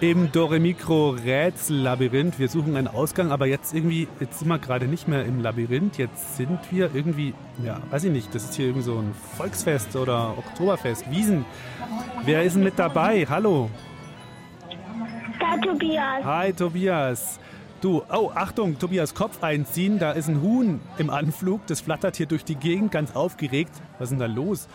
im 0.01 0.33
Doremikro 0.33 1.11
Rätsellabyrinth. 1.11 2.41
Wir 2.41 2.49
suchen 2.49 2.77
einen 2.77 2.89
Ausgang, 2.89 3.31
aber 3.31 3.47
jetzt 3.47 3.73
irgendwie, 3.73 4.09
jetzt 4.19 4.41
sind 4.41 4.49
wir 4.49 4.59
gerade 4.59 4.89
nicht 4.89 5.07
mehr 5.07 5.25
im 5.25 5.39
Labyrinth. 5.39 5.97
Jetzt 5.97 6.39
sind 6.39 6.59
wir 6.73 6.91
irgendwie, 6.93 7.35
ja, 7.65 7.81
weiß 7.91 8.03
ich 8.03 8.11
nicht, 8.11 8.35
das 8.35 8.43
ist 8.43 8.55
hier 8.55 8.67
irgendwie 8.67 8.83
so 8.83 8.99
ein 8.99 9.15
Volksfest 9.37 9.95
oder 9.95 10.37
Oktoberfest, 10.37 11.09
Wiesen. 11.09 11.45
Wer 12.25 12.43
ist 12.43 12.57
denn 12.57 12.65
mit 12.65 12.77
dabei? 12.81 13.25
Hallo. 13.31 13.71
Da, 15.39 15.57
Tobias. 15.59 16.25
Hi, 16.25 16.53
Tobias. 16.53 17.39
Du, 17.81 18.03
oh, 18.13 18.33
Achtung, 18.35 18.77
Tobias, 18.77 19.15
Kopf 19.15 19.41
einziehen. 19.45 20.01
Da 20.01 20.11
ist 20.11 20.27
ein 20.27 20.43
Huhn 20.43 20.81
im 20.99 21.11
Anflug. 21.11 21.65
Das 21.69 21.81
flattert 21.81 22.17
hier 22.17 22.27
durch 22.27 22.45
die 22.45 22.57
Gegend, 22.57 22.91
ganz 22.91 23.15
aufgeregt. 23.15 23.71
Was 24.01 24.07
ist 24.07 24.11
denn 24.11 24.19
da 24.19 24.27
los? 24.27 24.67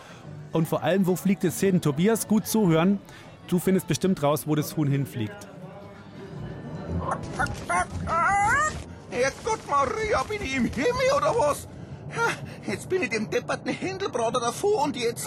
Und 0.52 0.66
vor 0.66 0.82
allem, 0.82 1.06
wo 1.06 1.16
fliegt 1.16 1.44
es 1.44 1.60
hin? 1.60 1.82
Tobias, 1.82 2.28
gut 2.28 2.46
zuhören. 2.46 2.98
Du 3.48 3.58
findest 3.58 3.88
bestimmt 3.88 4.22
raus, 4.22 4.46
wo 4.46 4.54
das 4.54 4.76
Huhn 4.76 4.88
hinfliegt. 4.88 5.48
Herrgott 9.10 9.66
Maria, 9.68 10.22
bin 10.24 10.42
ich 10.42 10.54
im 10.54 10.66
Himmel 10.66 11.12
oder 11.16 11.34
was? 11.34 11.66
Jetzt 12.66 12.90
bin 12.90 13.02
ich 13.02 13.08
dem 13.08 13.30
depperten 13.30 13.70
Händelbrater 13.70 14.40
davor 14.40 14.82
und 14.82 14.96
jetzt? 14.96 15.26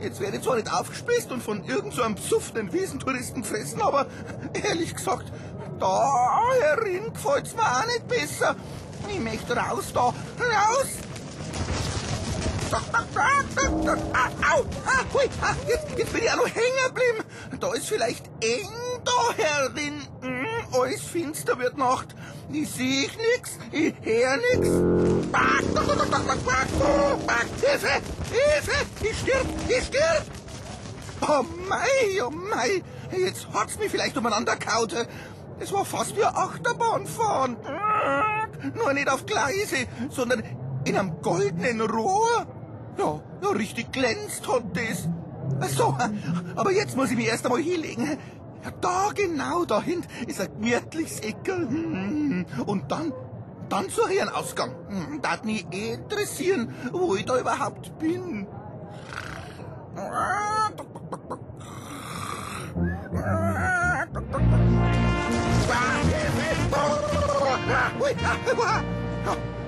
Jetzt 0.00 0.20
werde 0.20 0.36
ich 0.36 0.42
zwar 0.44 0.56
nicht 0.56 0.72
aufgespießt 0.72 1.32
und 1.32 1.42
von 1.42 1.64
irgendeinem 1.64 2.16
so 2.16 2.22
besuffenen 2.22 2.72
Wiesentouristen 2.72 3.42
gefressen, 3.42 3.82
aber 3.82 4.06
ehrlich 4.52 4.94
gesagt, 4.94 5.32
da 5.80 6.40
herin 6.62 7.12
gefällt's 7.12 7.54
mir 7.54 7.62
auch 7.62 7.86
nicht 7.86 8.06
besser. 8.06 8.54
Ich 9.08 9.18
möchte 9.18 9.56
raus 9.56 9.92
da, 9.92 10.00
raus! 10.00 10.88
Au, 12.72 12.76
au, 14.54 15.20
jetzt, 15.66 15.98
jetzt 15.98 16.12
bin 16.12 16.22
ich 16.22 16.30
auch 16.30 16.36
noch 16.36 16.46
hängen 16.46 16.86
geblieben. 16.86 17.24
Da 17.60 17.74
ist 17.74 17.88
vielleicht 17.88 18.26
eng 18.42 18.68
da 19.04 19.34
herin. 19.36 20.00
Hm, 20.22 20.46
alles 20.72 21.02
finster 21.02 21.58
wird 21.58 21.76
Nacht. 21.76 22.14
Ich 22.50 22.70
seh 22.70 23.04
ich 23.04 23.16
nix, 23.16 23.58
ich 23.70 23.94
hör 24.02 24.36
nix. 24.36 24.68
Back, 25.30 25.74
back, 25.74 25.86
back, 25.86 26.10
back, 26.10 26.44
back, 26.44 27.26
back, 27.26 27.46
Hilfe, 27.60 27.88
Hilfe, 28.32 28.86
ich 29.02 29.18
stirb, 29.18 29.46
ich 29.68 29.84
stirb. 29.84 30.24
Oh 31.20 31.44
mei, 31.68 32.24
oh 32.24 32.30
mei, 32.30 32.82
jetzt 33.16 33.46
hat's 33.52 33.78
mich 33.78 33.90
vielleicht 33.90 34.16
umeinander 34.16 34.56
kaut. 34.56 34.94
Es 35.58 35.70
war 35.72 35.84
fast 35.84 36.16
wie 36.16 36.24
eine 36.24 36.34
Achterbahnfahren. 36.34 37.58
Nur 38.74 38.92
nicht 38.94 39.10
auf 39.10 39.26
Gleise, 39.26 39.86
sondern 40.08 40.42
in 40.86 40.96
einem 40.96 41.20
goldenen 41.20 41.82
Rohr. 41.82 42.46
Ja, 42.96 43.20
ja, 43.42 43.48
richtig 43.50 43.92
glänzt 43.92 44.48
hat 44.48 44.64
das. 44.74 45.08
Ach 45.60 45.68
So, 45.68 45.96
aber 46.56 46.72
jetzt 46.72 46.96
muss 46.96 47.10
ich 47.10 47.16
mich 47.16 47.26
erst 47.28 47.44
einmal 47.46 47.60
hinlegen. 47.62 48.18
Da 48.80 49.08
genau 49.14 49.64
dahin 49.64 50.02
ist 50.26 50.40
ein 50.40 50.48
gemütliches 50.60 51.20
Eckel. 51.20 51.66
Hm, 51.68 52.46
Und 52.66 52.90
dann, 52.92 53.12
dann 53.68 53.88
suche 53.88 54.12
ich 54.14 54.20
einen 54.20 54.30
Ausgang. 54.30 54.72
Hm, 54.88 55.22
Darf 55.22 55.44
mich 55.44 55.66
eh 55.72 55.94
interessieren, 55.94 56.74
wo 56.92 57.14
ich 57.14 57.24
da 57.24 57.38
überhaupt 57.38 57.98
bin. 57.98 58.46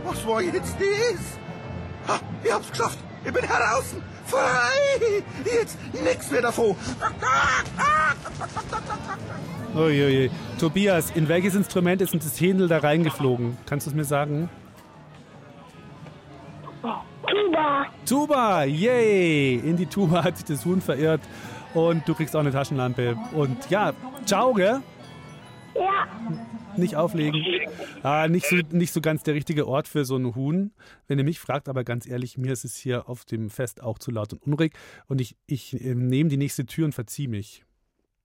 Was 0.05 0.27
war 0.27 0.43
jetzt 0.43 0.75
das? 0.79 2.19
Ich 2.45 2.53
hab's 2.53 2.71
geschafft. 2.71 2.99
Ich 3.25 3.33
bin 3.33 3.45
heraus. 3.45 3.95
Frei. 4.27 5.23
Jetzt 5.45 5.79
nix 5.93 6.31
mehr 6.31 6.43
davon. 6.43 6.75
Uiuiui. 9.75 10.31
Tobias, 10.59 11.11
in 11.13 11.29
welches 11.29 11.55
Instrument 11.55 12.01
ist 12.03 12.13
denn 12.13 12.21
das 12.21 12.41
Händel 12.41 12.69
da 12.69 12.79
reingeflogen? 12.79 13.57
Kannst 13.67 13.87
du 13.87 13.91
es 13.91 13.97
mir 13.97 14.05
sagen? 14.05 14.49
Tuba. 16.83 17.87
Tuba, 18.07 18.65
yay! 18.65 19.55
In 19.57 19.77
die 19.77 19.87
Tuba 19.87 20.25
hat 20.25 20.37
sich 20.37 20.47
das 20.47 20.65
Huhn 20.65 20.81
verirrt 20.81 21.21
und 21.75 22.07
du 22.07 22.15
kriegst 22.15 22.35
auch 22.37 22.41
eine 22.41 22.51
Taschenlampe. 22.51 23.17
Und 23.33 23.71
ja, 23.71 23.93
ciao, 24.27 24.53
gell? 24.53 24.81
Ja. 25.75 26.07
Nicht 26.77 26.97
auflegen. 26.97 27.45
Ah, 28.03 28.29
nicht, 28.29 28.47
so, 28.47 28.57
nicht 28.71 28.93
so 28.93 29.01
ganz 29.01 29.23
der 29.23 29.35
richtige 29.35 29.67
Ort 29.67 29.89
für 29.89 30.05
so 30.05 30.17
ein 30.17 30.35
Huhn, 30.35 30.73
wenn 31.07 31.19
ihr 31.19 31.25
mich 31.25 31.39
fragt, 31.39 31.69
aber 31.69 31.85
ganz 31.85 32.07
ehrlich, 32.07 32.39
mir 32.39 32.53
ist 32.53 32.65
es 32.65 32.77
hier 32.77 33.09
auf 33.09 33.25
dem 33.25 33.51
Fest 33.51 33.83
auch 33.83 33.99
zu 33.99 34.11
laut 34.11 34.33
und 34.33 34.43
unruhig 34.43 34.73
und 35.07 35.21
ich, 35.21 35.37
ich 35.47 35.81
äh, 35.81 35.95
nehme 35.95 36.31
die 36.31 36.37
nächste 36.37 36.67
Tür 36.67 36.87
und 36.87 36.95
verziehe 36.95 37.29
mich. 37.29 37.65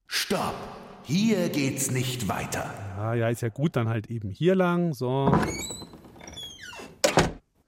Stopp! 0.07 0.55
Hier 1.03 1.47
geht's 1.49 1.89
nicht 1.91 2.27
weiter. 2.27 2.73
Ja, 2.97 3.13
ja, 3.13 3.29
ist 3.29 3.41
ja 3.41 3.47
gut, 3.49 3.77
dann 3.77 3.87
halt 3.87 4.07
eben 4.07 4.29
hier 4.29 4.55
lang, 4.55 4.93
so. 4.93 5.31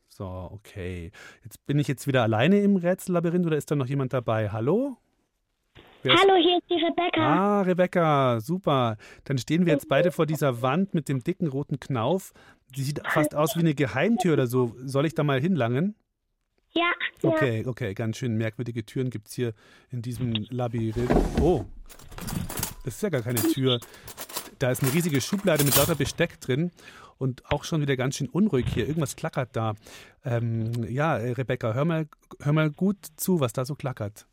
So, 0.10 0.50
okay. 0.52 1.12
Jetzt 1.46 1.66
bin 1.66 1.80
ich 1.80 1.88
jetzt 1.88 2.06
wieder 2.06 2.24
alleine 2.24 2.60
im 2.60 2.76
Rätsellabyrinth 2.76 3.46
oder 3.46 3.56
ist 3.56 3.72
da 3.72 3.76
noch 3.76 3.88
jemand 3.88 4.12
dabei? 4.12 4.50
Hallo? 4.50 4.98
Hallo, 6.04 6.36
hier 6.42 6.58
ist 6.58 6.70
die 6.70 6.76
Rebecca. 6.76 7.20
Ah, 7.22 7.62
Rebecca, 7.62 8.40
super. 8.40 8.96
Dann 9.26 9.38
stehen 9.38 9.66
wir 9.66 9.74
jetzt 9.74 9.90
beide 9.90 10.12
vor 10.12 10.26
dieser 10.26 10.62
Wand 10.62 10.94
mit 10.94 11.10
dem 11.10 11.22
dicken 11.24 11.48
roten 11.48 11.80
Knauf. 11.80 12.32
Die 12.76 12.84
sieht 12.84 13.02
fast 13.06 13.36
aus 13.36 13.56
wie 13.58 13.60
eine 13.60 13.76
Geheimtür 13.76 14.34
oder 14.34 14.48
so. 14.48 14.76
Soll 14.86 15.06
ich 15.06 15.14
da 15.14 15.24
mal 15.24 15.42
hinlangen? 15.42 15.96
Ja. 16.72 16.92
ja. 17.22 17.30
Okay, 17.30 17.66
okay, 17.66 17.94
ganz 17.94 18.18
schön 18.18 18.38
merkwürdige 18.38 18.86
Türen 18.86 19.10
gibt 19.10 19.28
es 19.28 19.34
hier 19.34 19.54
in 19.92 20.02
diesem 20.02 20.34
Labyrinth. 20.50 21.12
Oh, 21.42 21.66
das 22.86 22.96
ist 22.96 23.04
ja 23.04 23.10
gar 23.10 23.22
keine 23.22 23.42
Tür. 23.42 23.80
Da 24.60 24.72
ist 24.72 24.84
eine 24.84 24.94
riesige 24.94 25.20
Schublade 25.20 25.66
mit 25.66 25.76
lauter 25.76 25.96
Besteck 25.96 26.40
drin 26.40 26.72
und 27.18 27.46
auch 27.52 27.66
schon 27.66 27.82
wieder 27.82 27.98
ganz 27.98 28.16
schön 28.16 28.30
unruhig 28.30 28.68
hier. 28.74 28.88
Irgendwas 28.88 29.18
klackert 29.18 29.50
da. 29.54 29.76
Ähm, 30.24 30.72
ja, 30.88 31.18
äh, 31.18 31.32
Rebecca, 31.32 31.74
hör 31.74 31.84
mal, 31.84 32.08
hör 32.40 32.54
mal 32.54 32.70
gut 32.70 32.98
zu, 33.18 33.42
was 33.42 33.52
da 33.52 33.66
so 33.66 33.76
klackert. 33.76 34.28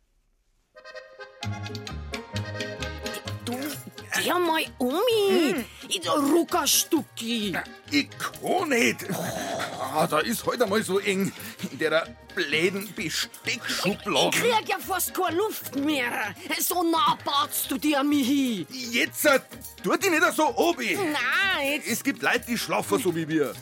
Der 4.25 4.39
mal 4.39 4.64
Omi. 4.79 5.64
In 5.89 6.03
der 6.03 6.12
Ruckerstucki. 6.12 7.57
Ich 7.91 8.09
kann 8.19 8.69
nicht. 8.71 9.07
Ah, 9.81 10.07
da 10.07 10.19
ist 10.21 10.45
heute 10.47 10.67
mal 10.67 10.83
so 10.83 10.99
eng 10.99 11.33
in 11.71 11.79
der 11.79 12.07
bläden 12.35 12.93
Besteckschublade. 12.95 14.37
Ich 14.37 14.43
krieg 14.43 14.69
ja 14.69 14.79
fast 14.79 15.14
keine 15.14 15.37
Luft 15.37 15.77
mehr. 15.77 16.35
So 16.59 16.83
nah 16.83 17.17
batst 17.25 17.71
du 17.71 17.79
dir 17.79 18.03
mich 18.03 18.27
hin. 18.27 18.67
Jetzt 18.71 19.25
äh, 19.27 19.39
tu 19.83 19.97
dich 19.97 20.11
nicht 20.11 20.23
so 20.35 20.55
obi. 20.57 20.97
Nein, 20.97 21.73
jetzt 21.75 21.89
Es 21.89 22.03
gibt 22.03 22.23
Leute, 22.23 22.45
die 22.49 22.59
schlafen 22.59 22.99
so 22.99 23.14
wie 23.14 23.29
wir. 23.29 23.55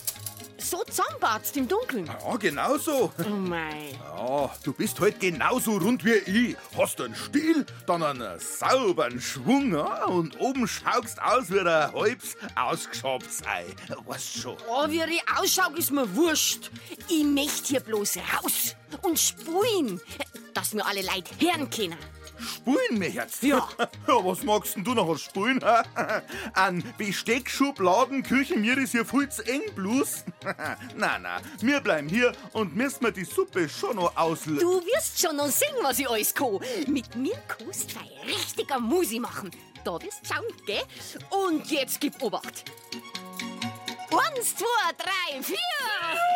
So 0.59 0.82
zusammenbatzt 0.85 1.57
im 1.57 1.68
Dunkeln. 1.68 2.07
Ja, 2.07 2.37
genau 2.37 2.78
so. 2.78 3.12
Oh 3.18 3.28
mei. 3.30 3.99
Ja, 4.16 4.51
du 4.62 4.72
bist 4.72 4.99
halt 5.01 5.20
genauso 5.20 5.76
rund 5.76 6.05
wie 6.05 6.12
ich. 6.12 6.57
Hast 6.76 7.01
einen 7.01 7.14
Stil, 7.14 7.66
dann 7.87 8.03
einen 8.03 8.39
sauberen 8.39 9.20
Schwung 9.20 9.72
ja, 9.72 10.05
und 10.07 10.41
oben 10.41 10.66
schaust 10.66 11.20
aus 11.20 11.51
wie 11.51 11.61
ein 11.61 11.93
halbs 11.93 12.37
ausgeschabtes 12.55 13.43
Ei. 13.47 13.66
Weißt 14.07 14.39
schon. 14.39 14.57
Oh, 14.68 14.89
wie 14.89 15.03
ich 15.03 15.22
ausschau, 15.39 15.70
ist 15.76 15.91
mir 15.91 16.14
wurscht. 16.14 16.70
Ich 17.09 17.24
möcht 17.24 17.66
hier 17.66 17.80
bloß 17.80 18.16
raus 18.16 18.76
und 19.03 19.18
spulen, 19.18 20.01
dass 20.55 20.74
mir 20.74 20.87
alle 20.87 21.03
Leute 21.03 21.30
hören 21.39 21.68
können. 21.70 21.99
Spulen 22.39 22.99
mir 22.99 23.11
jetzt? 23.11 23.43
Ja. 23.43 23.68
ja. 23.78 23.89
Was 24.24 24.43
magst 24.43 24.76
denn 24.76 24.85
du 24.85 24.95
noch 24.95 25.09
als 25.09 25.22
Spulen? 25.22 25.62
An 26.55 26.85
Besteckschubladen 26.99 28.22
Küche 28.22 28.57
mir 28.57 28.76
ist 28.78 28.93
hier 28.93 29.05
viel 29.05 29.28
zu 29.28 29.43
eng 29.47 29.62
bloß. 29.74 30.24
na, 30.97 31.18
na, 31.18 31.41
wir 31.61 31.80
bleiben 31.80 32.09
hier 32.09 32.32
und 32.53 32.74
müssen 32.76 33.05
wir 33.05 33.12
die 33.12 33.24
Suppe 33.24 33.68
schon 33.68 33.97
noch 33.97 34.16
auslösen. 34.16 34.61
Du 34.61 34.85
wirst 34.85 35.20
schon 35.20 35.37
noch 35.37 35.49
sehen, 35.49 35.76
was 35.82 35.99
ich 35.99 36.09
alles 36.09 36.35
kann. 36.35 36.59
Mit 36.87 37.14
mir 37.16 37.37
kannst 37.47 37.95
du 37.95 37.99
ein 37.99 38.28
richtiger 38.28 38.80
Musi 38.80 39.18
machen. 39.18 39.51
Da 39.85 40.01
wirst 40.01 40.22
du 40.22 40.35
schauen, 40.35 40.45
gell? 40.66 40.82
Und 41.30 41.70
jetzt 41.70 42.01
gib 42.01 42.20
Obacht. 42.22 42.64
Eins, 44.11 44.57
zwei, 44.57 44.93
drei, 44.97 45.43
vier. 45.43 46.34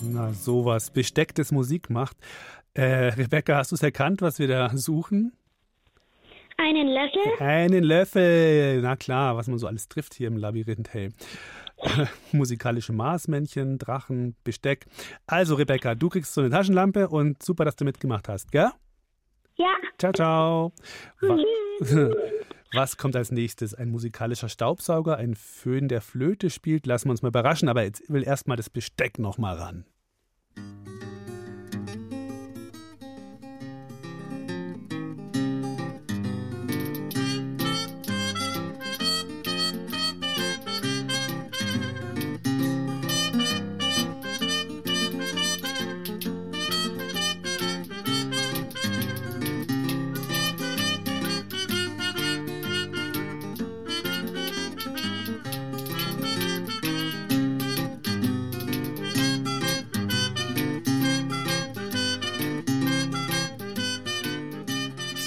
Na, 0.00 0.32
sowas. 0.32 0.90
Bestecktes 0.90 1.52
Musik 1.52 1.90
macht. 1.90 2.16
Äh, 2.74 2.82
Rebecca, 2.84 3.56
hast 3.56 3.72
du 3.72 3.76
es 3.76 3.82
erkannt, 3.82 4.22
was 4.22 4.38
wir 4.38 4.48
da 4.48 4.70
suchen? 4.76 5.32
Einen 6.56 6.88
Löffel? 6.88 7.22
Einen 7.38 7.84
Löffel. 7.84 8.82
Na 8.82 8.96
klar, 8.96 9.36
was 9.36 9.48
man 9.48 9.58
so 9.58 9.66
alles 9.66 9.88
trifft 9.88 10.14
hier 10.14 10.28
im 10.28 10.36
Labyrinth. 10.36 10.92
Hey. 10.92 11.10
Musikalische 12.32 12.92
Marsmännchen, 12.92 13.78
Drachen, 13.78 14.36
Besteck. 14.44 14.86
Also, 15.26 15.54
Rebecca, 15.54 15.94
du 15.94 16.10
kriegst 16.10 16.34
so 16.34 16.42
eine 16.42 16.50
Taschenlampe 16.50 17.08
und 17.08 17.42
super, 17.42 17.64
dass 17.64 17.76
du 17.76 17.84
mitgemacht 17.84 18.28
hast, 18.28 18.52
gell? 18.52 18.70
Ja. 19.56 19.74
Ciao, 19.98 20.12
ciao. 20.12 20.72
Wa 22.72 22.80
Was 22.82 22.96
kommt 22.96 23.16
als 23.16 23.32
nächstes? 23.32 23.74
Ein 23.74 23.90
musikalischer 23.90 24.48
Staubsauger, 24.48 25.16
ein 25.16 25.34
Föhn, 25.34 25.88
der 25.88 26.00
Flöte 26.00 26.50
spielt? 26.50 26.86
Lassen 26.86 27.08
wir 27.08 27.12
uns 27.12 27.22
mal 27.22 27.28
überraschen, 27.28 27.68
aber 27.68 27.82
jetzt 27.82 28.08
will 28.08 28.22
erstmal 28.22 28.56
das 28.56 28.70
Besteck 28.70 29.18
noch 29.18 29.38
mal 29.38 29.56
ran. 29.56 29.84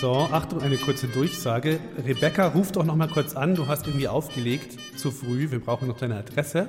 So, 0.04 0.28
Achtung, 0.34 0.62
eine 0.62 0.76
kurze 0.76 1.08
Durchsage. 1.08 1.80
Rebecca, 2.06 2.48
ruf 2.48 2.74
doch 2.74 2.84
noch 2.84 2.98
mal 2.98 3.08
kurz 3.08 3.38
an. 3.38 3.56
Du 3.56 3.68
hast 3.68 3.88
irgendwie 3.88 4.10
aufgelegt 4.10 4.78
zu 5.00 5.12
früh. 5.12 5.50
Wir 5.50 5.62
brauchen 5.62 5.88
noch 5.88 5.96
deine 5.96 6.18
Adresse. 6.18 6.68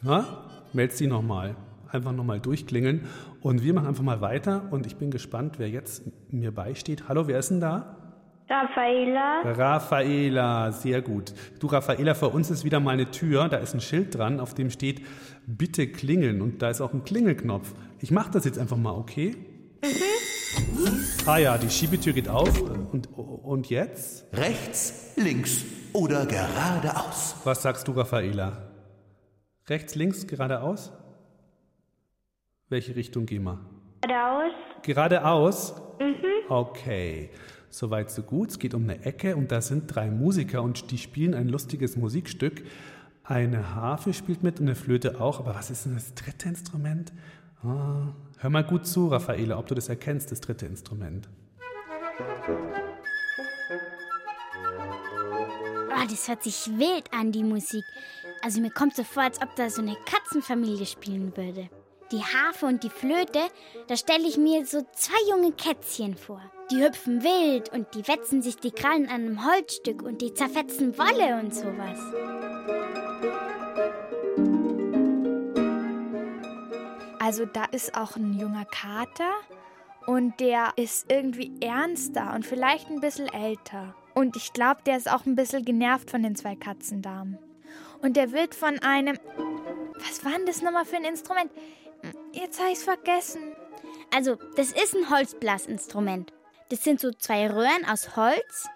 Na, 0.00 0.24
meld 0.72 0.94
sie 0.94 1.06
noch 1.06 1.20
mal. 1.20 1.54
Einfach 1.92 2.12
noch 2.12 2.24
mal 2.24 2.40
durchklingeln. 2.40 3.08
Und 3.42 3.62
wir 3.62 3.74
machen 3.74 3.88
einfach 3.88 4.02
mal 4.02 4.22
weiter. 4.22 4.62
Und 4.70 4.86
ich 4.86 4.96
bin 4.96 5.10
gespannt, 5.10 5.58
wer 5.58 5.68
jetzt 5.68 6.04
mir 6.32 6.50
beisteht. 6.50 7.10
Hallo, 7.10 7.28
wer 7.28 7.40
ist 7.40 7.50
denn 7.50 7.60
da? 7.60 7.94
Raffaela. 8.48 9.42
Raffaela, 9.42 10.72
sehr 10.72 11.02
gut. 11.02 11.34
Du, 11.60 11.66
Raffaela, 11.66 12.14
vor 12.14 12.32
uns 12.32 12.50
ist 12.50 12.64
wieder 12.64 12.80
mal 12.80 12.92
eine 12.92 13.10
Tür. 13.10 13.50
Da 13.50 13.58
ist 13.58 13.74
ein 13.74 13.82
Schild 13.82 14.14
dran, 14.14 14.40
auf 14.40 14.54
dem 14.54 14.70
steht, 14.70 15.02
bitte 15.46 15.88
klingeln. 15.88 16.40
Und 16.40 16.62
da 16.62 16.70
ist 16.70 16.80
auch 16.80 16.94
ein 16.94 17.04
Klingelknopf. 17.04 17.74
Ich 18.00 18.10
mache 18.10 18.30
das 18.30 18.46
jetzt 18.46 18.58
einfach 18.58 18.78
mal, 18.78 18.92
okay? 18.92 19.36
Ah 21.26 21.38
ja, 21.38 21.58
die 21.58 21.70
Schiebetür 21.70 22.12
geht 22.12 22.28
auf. 22.28 22.60
Und, 22.60 23.08
und 23.16 23.68
jetzt? 23.68 24.26
Rechts, 24.32 25.12
links 25.16 25.64
oder 25.92 26.26
geradeaus. 26.26 27.36
Was 27.44 27.62
sagst 27.62 27.88
du, 27.88 27.92
Raffaela? 27.92 28.70
Rechts, 29.68 29.94
links, 29.94 30.26
geradeaus? 30.26 30.92
Welche 32.68 32.94
Richtung 32.96 33.26
gehen 33.26 33.44
wir? 33.44 33.58
Geradeaus. 34.02 34.52
Geradeaus? 34.82 35.74
Mhm. 35.98 36.50
Okay. 36.50 37.30
Soweit 37.70 38.10
so 38.10 38.22
gut. 38.22 38.50
Es 38.50 38.58
geht 38.58 38.74
um 38.74 38.84
eine 38.84 39.04
Ecke 39.04 39.36
und 39.36 39.52
da 39.52 39.60
sind 39.60 39.94
drei 39.94 40.10
Musiker 40.10 40.62
und 40.62 40.90
die 40.90 40.98
spielen 40.98 41.34
ein 41.34 41.48
lustiges 41.48 41.96
Musikstück. 41.96 42.64
Eine 43.24 43.74
Harfe 43.74 44.12
spielt 44.12 44.42
mit 44.42 44.60
und 44.60 44.66
eine 44.66 44.76
Flöte 44.76 45.20
auch. 45.20 45.40
Aber 45.40 45.54
was 45.54 45.70
ist 45.70 45.86
denn 45.86 45.94
das 45.94 46.14
dritte 46.14 46.48
Instrument? 46.48 47.12
Ah, 47.62 48.14
hör 48.38 48.50
mal 48.50 48.64
gut 48.64 48.86
zu, 48.86 49.08
Raffaele, 49.08 49.56
ob 49.56 49.66
du 49.66 49.74
das 49.74 49.88
erkennst, 49.88 50.30
das 50.32 50.40
dritte 50.40 50.66
Instrument. 50.66 51.28
Oh, 55.88 56.08
das 56.08 56.28
hört 56.28 56.42
sich 56.42 56.70
wild 56.78 57.12
an, 57.12 57.32
die 57.32 57.44
Musik. 57.44 57.84
Also 58.42 58.60
mir 58.60 58.70
kommt 58.70 58.94
so 58.94 59.04
vor, 59.04 59.22
als 59.24 59.40
ob 59.42 59.54
da 59.56 59.70
so 59.70 59.82
eine 59.82 59.96
Katzenfamilie 60.04 60.86
spielen 60.86 61.36
würde. 61.36 61.68
Die 62.12 62.22
Harfe 62.22 62.66
und 62.66 62.84
die 62.84 62.90
Flöte, 62.90 63.40
da 63.88 63.96
stelle 63.96 64.28
ich 64.28 64.36
mir 64.36 64.64
so 64.64 64.86
zwei 64.94 65.30
junge 65.30 65.52
Kätzchen 65.52 66.16
vor. 66.16 66.40
Die 66.70 66.82
hüpfen 66.82 67.22
wild 67.22 67.72
und 67.72 67.94
die 67.94 68.06
wetzen 68.06 68.42
sich 68.42 68.56
die 68.56 68.70
Krallen 68.70 69.06
an 69.06 69.22
einem 69.22 69.44
Holzstück 69.44 70.02
und 70.02 70.20
die 70.20 70.34
zerfetzen 70.34 70.96
Wolle 70.98 71.40
und 71.40 71.54
sowas. 71.54 71.98
Also 77.26 77.44
da 77.44 77.64
ist 77.64 77.96
auch 77.96 78.14
ein 78.14 78.38
junger 78.38 78.66
Kater 78.66 79.32
und 80.06 80.38
der 80.38 80.72
ist 80.76 81.10
irgendwie 81.10 81.50
ernster 81.60 82.32
und 82.32 82.46
vielleicht 82.46 82.88
ein 82.88 83.00
bisschen 83.00 83.26
älter. 83.26 83.96
Und 84.14 84.36
ich 84.36 84.52
glaube, 84.52 84.82
der 84.86 84.96
ist 84.96 85.10
auch 85.10 85.26
ein 85.26 85.34
bisschen 85.34 85.64
genervt 85.64 86.08
von 86.08 86.22
den 86.22 86.36
zwei 86.36 86.54
Katzendamen. 86.54 87.36
Und 88.00 88.16
der 88.16 88.30
wird 88.30 88.54
von 88.54 88.78
einem... 88.78 89.18
Was 89.98 90.24
war 90.24 90.34
denn 90.36 90.46
das 90.46 90.62
nochmal 90.62 90.84
für 90.84 90.98
ein 90.98 91.04
Instrument? 91.04 91.50
Jetzt 92.30 92.60
habe 92.60 92.70
ich 92.70 92.78
es 92.78 92.84
vergessen. 92.84 93.42
Also, 94.14 94.36
das 94.54 94.70
ist 94.70 94.94
ein 94.94 95.10
Holzblasinstrument. 95.10 96.32
Das 96.68 96.84
sind 96.84 97.00
so 97.00 97.10
zwei 97.10 97.50
Röhren 97.50 97.84
aus 97.90 98.14
Holz 98.14 98.68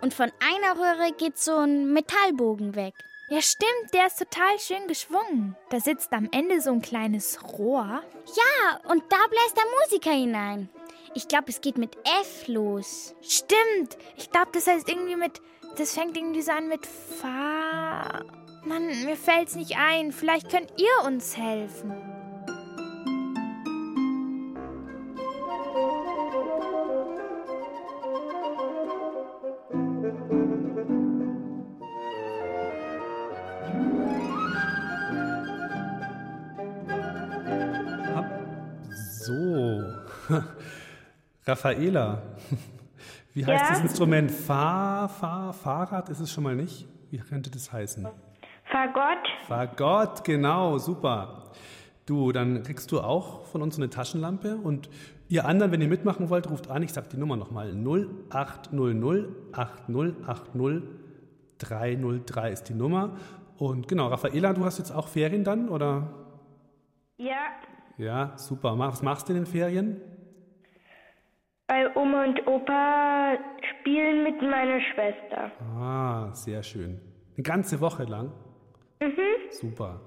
und 0.00 0.14
von 0.14 0.32
einer 0.40 0.80
Röhre 0.80 1.12
geht 1.12 1.36
so 1.36 1.56
ein 1.56 1.92
Metallbogen 1.92 2.74
weg. 2.74 2.94
Ja, 3.30 3.42
stimmt, 3.42 3.92
der 3.92 4.06
ist 4.06 4.18
total 4.18 4.58
schön 4.58 4.86
geschwungen. 4.88 5.54
Da 5.68 5.80
sitzt 5.80 6.12
am 6.14 6.28
Ende 6.32 6.62
so 6.62 6.70
ein 6.70 6.80
kleines 6.80 7.38
Rohr. 7.58 8.02
Ja, 8.24 8.90
und 8.90 9.02
da 9.10 9.18
bläst 9.28 9.56
der 9.56 9.64
Musiker 9.82 10.12
hinein. 10.12 10.70
Ich 11.14 11.28
glaube, 11.28 11.46
es 11.48 11.60
geht 11.60 11.76
mit 11.76 11.96
F 12.22 12.48
los. 12.48 13.14
Stimmt. 13.20 13.98
Ich 14.16 14.30
glaube, 14.30 14.48
das 14.52 14.66
heißt 14.66 14.88
irgendwie 14.88 15.16
mit. 15.16 15.42
Das 15.76 15.92
fängt 15.92 16.16
irgendwie 16.16 16.40
so 16.40 16.52
an 16.52 16.68
mit 16.68 16.86
Fa. 16.86 18.24
Mann, 18.64 18.86
mir 19.04 19.16
fällt's 19.16 19.56
nicht 19.56 19.76
ein. 19.76 20.12
Vielleicht 20.12 20.50
könnt 20.50 20.72
ihr 20.80 21.06
uns 21.06 21.36
helfen. 21.36 22.17
Raffaela. 41.48 42.22
Wie 43.34 43.44
heißt 43.46 43.64
Ja? 43.64 43.70
das 43.70 43.80
Instrument? 43.80 44.30
Fahr, 44.30 45.08
Fahr, 45.08 45.52
Fahrrad 45.52 46.08
ist 46.10 46.20
es 46.20 46.30
schon 46.30 46.44
mal 46.44 46.54
nicht? 46.54 46.86
Wie 47.10 47.18
könnte 47.18 47.50
das 47.50 47.72
heißen? 47.72 48.06
Fagott. 48.64 49.26
Fagott, 49.46 50.24
genau, 50.24 50.76
super. 50.78 51.44
Du, 52.04 52.32
dann 52.32 52.62
kriegst 52.62 52.92
du 52.92 53.00
auch 53.00 53.44
von 53.46 53.62
uns 53.62 53.76
eine 53.76 53.88
Taschenlampe 53.88 54.56
und 54.56 54.90
ihr 55.28 55.46
anderen, 55.46 55.72
wenn 55.72 55.80
ihr 55.80 55.88
mitmachen 55.88 56.28
wollt, 56.30 56.50
ruft 56.50 56.70
an. 56.70 56.82
Ich 56.82 56.92
sag 56.92 57.08
die 57.10 57.16
Nummer 57.16 57.36
nochmal. 57.36 57.72
0800 57.74 59.28
8080 59.52 60.82
303 61.58 62.50
ist 62.52 62.64
die 62.68 62.74
Nummer. 62.74 63.16
Und 63.56 63.88
genau, 63.88 64.08
Raffaela, 64.08 64.52
du 64.52 64.64
hast 64.64 64.78
jetzt 64.78 64.90
auch 64.90 65.08
Ferien 65.08 65.44
dann, 65.44 65.68
oder? 65.68 66.08
Ja, 67.16 67.36
Ja, 67.96 68.32
super. 68.36 68.78
Was 68.78 69.02
machst 69.02 69.28
du 69.28 69.32
in 69.32 69.40
den 69.40 69.46
Ferien? 69.46 70.00
Bei 71.68 71.94
Oma 71.94 72.24
und 72.24 72.46
Opa 72.46 73.36
spielen 73.70 74.24
mit 74.24 74.40
meiner 74.40 74.80
Schwester. 74.80 75.52
Ah, 75.76 76.32
sehr 76.32 76.62
schön. 76.62 76.98
Eine 77.36 77.44
ganze 77.44 77.80
Woche 77.80 78.04
lang? 78.04 78.32
Mhm. 79.00 79.50
Super. 79.50 80.00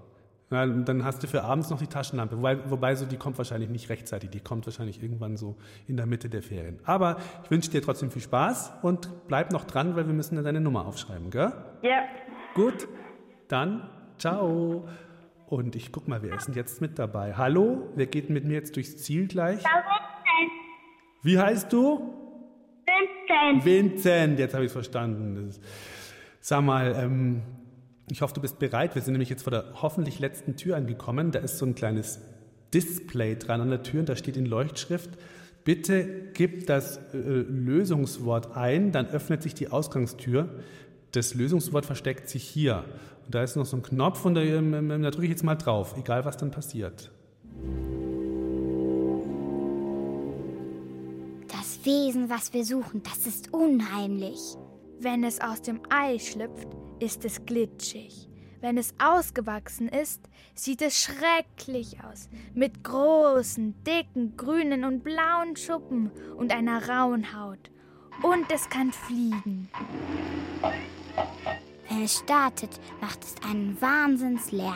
Und 0.49 0.83
dann 0.83 1.05
hast 1.05 1.23
du 1.23 1.27
für 1.27 1.43
abends 1.43 1.69
noch 1.69 1.79
die 1.79 1.87
Taschenlampe. 1.87 2.35
Wobei, 2.35 2.69
wobei 2.69 2.95
so, 2.95 3.05
die 3.05 3.15
kommt 3.15 3.37
wahrscheinlich 3.37 3.69
nicht 3.69 3.89
rechtzeitig. 3.89 4.31
Die 4.31 4.41
kommt 4.41 4.65
wahrscheinlich 4.65 5.01
irgendwann 5.01 5.37
so 5.37 5.55
in 5.87 5.95
der 5.95 6.07
Mitte 6.07 6.29
der 6.29 6.41
Ferien. 6.41 6.79
Aber 6.83 7.17
ich 7.45 7.51
wünsche 7.51 7.71
dir 7.71 7.81
trotzdem 7.81 8.11
viel 8.11 8.21
Spaß 8.21 8.73
und 8.81 9.09
bleib 9.27 9.53
noch 9.53 9.63
dran, 9.63 9.95
weil 9.95 10.07
wir 10.07 10.13
müssen 10.13 10.35
dann 10.35 10.43
deine 10.43 10.59
Nummer 10.59 10.85
aufschreiben, 10.85 11.29
gell? 11.29 11.53
Ja. 11.83 12.03
Gut, 12.53 12.89
dann 13.47 13.89
ciao. 14.17 14.89
Und 15.47 15.75
ich 15.75 15.91
guck 15.93 16.07
mal, 16.09 16.21
wer 16.21 16.35
ist 16.35 16.47
denn 16.47 16.55
jetzt 16.55 16.81
mit 16.81 16.99
dabei? 16.99 17.35
Hallo, 17.35 17.89
wer 17.95 18.07
geht 18.07 18.29
mit 18.29 18.43
mir 18.43 18.55
jetzt 18.55 18.75
durchs 18.75 18.97
Ziel 18.97 19.27
gleich? 19.27 19.63
Wie 21.23 21.37
heißt 21.37 21.71
du? 21.71 22.13
Vincent. 22.85 23.65
Vincent, 23.65 24.39
jetzt 24.39 24.53
habe 24.53 24.63
ich 24.63 24.69
es 24.69 24.73
verstanden. 24.73 25.47
Das, 25.47 25.59
sag 26.39 26.63
mal, 26.63 26.95
ähm, 26.97 27.41
ich 28.09 28.21
hoffe, 28.21 28.33
du 28.33 28.41
bist 28.41 28.59
bereit. 28.59 28.95
Wir 28.95 29.01
sind 29.01 29.13
nämlich 29.13 29.29
jetzt 29.29 29.43
vor 29.43 29.51
der 29.51 29.65
hoffentlich 29.81 30.19
letzten 30.19 30.55
Tür 30.57 30.75
angekommen. 30.75 31.31
Da 31.31 31.39
ist 31.39 31.57
so 31.57 31.65
ein 31.65 31.75
kleines 31.75 32.19
Display 32.73 33.35
dran 33.35 33.61
an 33.61 33.69
der 33.69 33.83
Tür 33.83 34.01
und 34.01 34.09
da 34.09 34.15
steht 34.15 34.37
in 34.37 34.45
Leuchtschrift, 34.45 35.09
bitte 35.63 36.31
gib 36.33 36.67
das 36.67 36.97
äh, 37.13 37.17
Lösungswort 37.17 38.55
ein, 38.55 38.91
dann 38.91 39.07
öffnet 39.07 39.43
sich 39.43 39.53
die 39.53 39.69
Ausgangstür. 39.69 40.49
Das 41.11 41.33
Lösungswort 41.33 41.85
versteckt 41.85 42.29
sich 42.29 42.43
hier. 42.43 42.85
Und 43.25 43.35
da 43.35 43.43
ist 43.43 43.55
noch 43.55 43.65
so 43.65 43.77
ein 43.77 43.83
Knopf 43.83 44.25
und 44.25 44.35
da, 44.35 44.41
ähm, 44.41 44.73
ähm, 44.73 45.03
da 45.03 45.11
drücke 45.11 45.25
ich 45.25 45.31
jetzt 45.31 45.43
mal 45.43 45.55
drauf, 45.55 45.95
egal 45.97 46.25
was 46.25 46.37
dann 46.37 46.51
passiert. 46.51 47.11
Wesen, 51.83 52.29
was 52.29 52.53
wir 52.53 52.65
suchen, 52.65 53.01
das 53.03 53.25
ist 53.25 53.53
unheimlich. 53.53 54.55
Wenn 54.99 55.23
es 55.23 55.41
aus 55.41 55.61
dem 55.61 55.81
Ei 55.89 56.19
schlüpft, 56.19 56.67
ist 56.99 57.25
es 57.25 57.45
glitschig. 57.45 58.27
Wenn 58.59 58.77
es 58.77 58.93
ausgewachsen 58.99 59.87
ist, 59.87 60.21
sieht 60.53 60.83
es 60.83 61.01
schrecklich 61.01 61.97
aus, 62.03 62.29
mit 62.53 62.83
großen, 62.83 63.83
dicken, 63.83 64.37
grünen 64.37 64.83
und 64.83 65.03
blauen 65.03 65.55
Schuppen 65.55 66.11
und 66.37 66.53
einer 66.53 66.87
rauen 66.87 67.33
Haut. 67.33 67.71
Und 68.21 68.51
es 68.51 68.69
kann 68.69 68.91
fliegen. 68.91 69.67
Wenn 71.89 72.03
es 72.03 72.19
startet, 72.19 72.79
macht 73.01 73.23
es 73.23 73.35
einen 73.49 73.81
Wahnsinnslärm. 73.81 74.75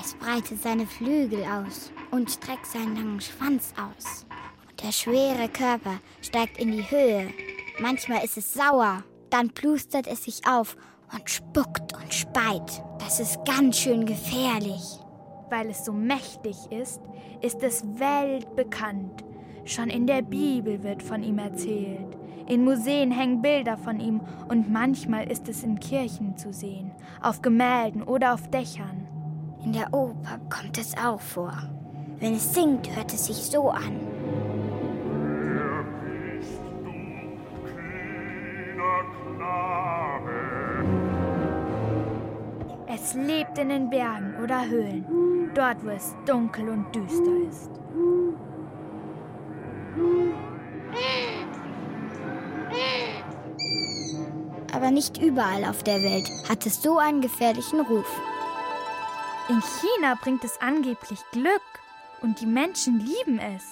Es 0.00 0.14
breitet 0.14 0.62
seine 0.62 0.86
Flügel 0.86 1.44
aus 1.44 1.90
und 2.12 2.30
streckt 2.30 2.66
seinen 2.66 2.94
langen 2.94 3.20
Schwanz 3.20 3.74
aus. 3.76 4.24
Der 4.82 4.92
schwere 4.92 5.48
Körper 5.48 6.00
steigt 6.22 6.58
in 6.58 6.72
die 6.72 6.90
Höhe. 6.90 7.28
Manchmal 7.80 8.24
ist 8.24 8.38
es 8.38 8.54
sauer, 8.54 9.04
dann 9.28 9.50
plustert 9.50 10.06
es 10.06 10.24
sich 10.24 10.40
auf 10.48 10.76
und 11.12 11.28
spuckt 11.28 11.92
und 11.94 12.14
speit. 12.14 12.82
Das 12.98 13.20
ist 13.20 13.44
ganz 13.44 13.78
schön 13.78 14.06
gefährlich. 14.06 14.98
Weil 15.50 15.68
es 15.68 15.84
so 15.84 15.92
mächtig 15.92 16.56
ist, 16.70 17.00
ist 17.42 17.62
es 17.62 17.84
weltbekannt. 17.98 19.24
Schon 19.64 19.90
in 19.90 20.06
der 20.06 20.22
Bibel 20.22 20.82
wird 20.82 21.02
von 21.02 21.22
ihm 21.22 21.38
erzählt. 21.38 22.16
In 22.46 22.64
Museen 22.64 23.10
hängen 23.10 23.42
Bilder 23.42 23.76
von 23.76 24.00
ihm 24.00 24.20
und 24.48 24.72
manchmal 24.72 25.30
ist 25.30 25.48
es 25.48 25.62
in 25.62 25.78
Kirchen 25.78 26.38
zu 26.38 26.52
sehen, 26.52 26.92
auf 27.20 27.42
Gemälden 27.42 28.02
oder 28.02 28.32
auf 28.32 28.48
Dächern. 28.48 29.06
In 29.62 29.72
der 29.72 29.92
Oper 29.92 30.40
kommt 30.48 30.78
es 30.78 30.96
auch 30.96 31.20
vor. 31.20 31.52
Wenn 32.18 32.34
es 32.34 32.54
singt, 32.54 32.94
hört 32.96 33.12
es 33.12 33.26
sich 33.26 33.36
so 33.36 33.70
an. 33.70 34.19
Es 43.02 43.14
lebt 43.14 43.56
in 43.56 43.70
den 43.70 43.88
Bergen 43.88 44.36
oder 44.42 44.66
Höhlen, 44.66 45.50
dort 45.54 45.82
wo 45.84 45.88
es 45.88 46.14
dunkel 46.26 46.68
und 46.68 46.94
düster 46.94 47.36
ist. 47.48 47.70
Aber 54.72 54.90
nicht 54.90 55.20
überall 55.20 55.64
auf 55.64 55.82
der 55.82 56.02
Welt 56.02 56.30
hat 56.48 56.66
es 56.66 56.82
so 56.82 56.98
einen 56.98 57.22
gefährlichen 57.22 57.80
Ruf. 57.80 58.20
In 59.48 59.60
China 59.60 60.14
bringt 60.22 60.44
es 60.44 60.60
angeblich 60.60 61.20
Glück 61.32 61.62
und 62.20 62.40
die 62.40 62.46
Menschen 62.46 63.00
lieben 63.00 63.38
es. 63.38 63.64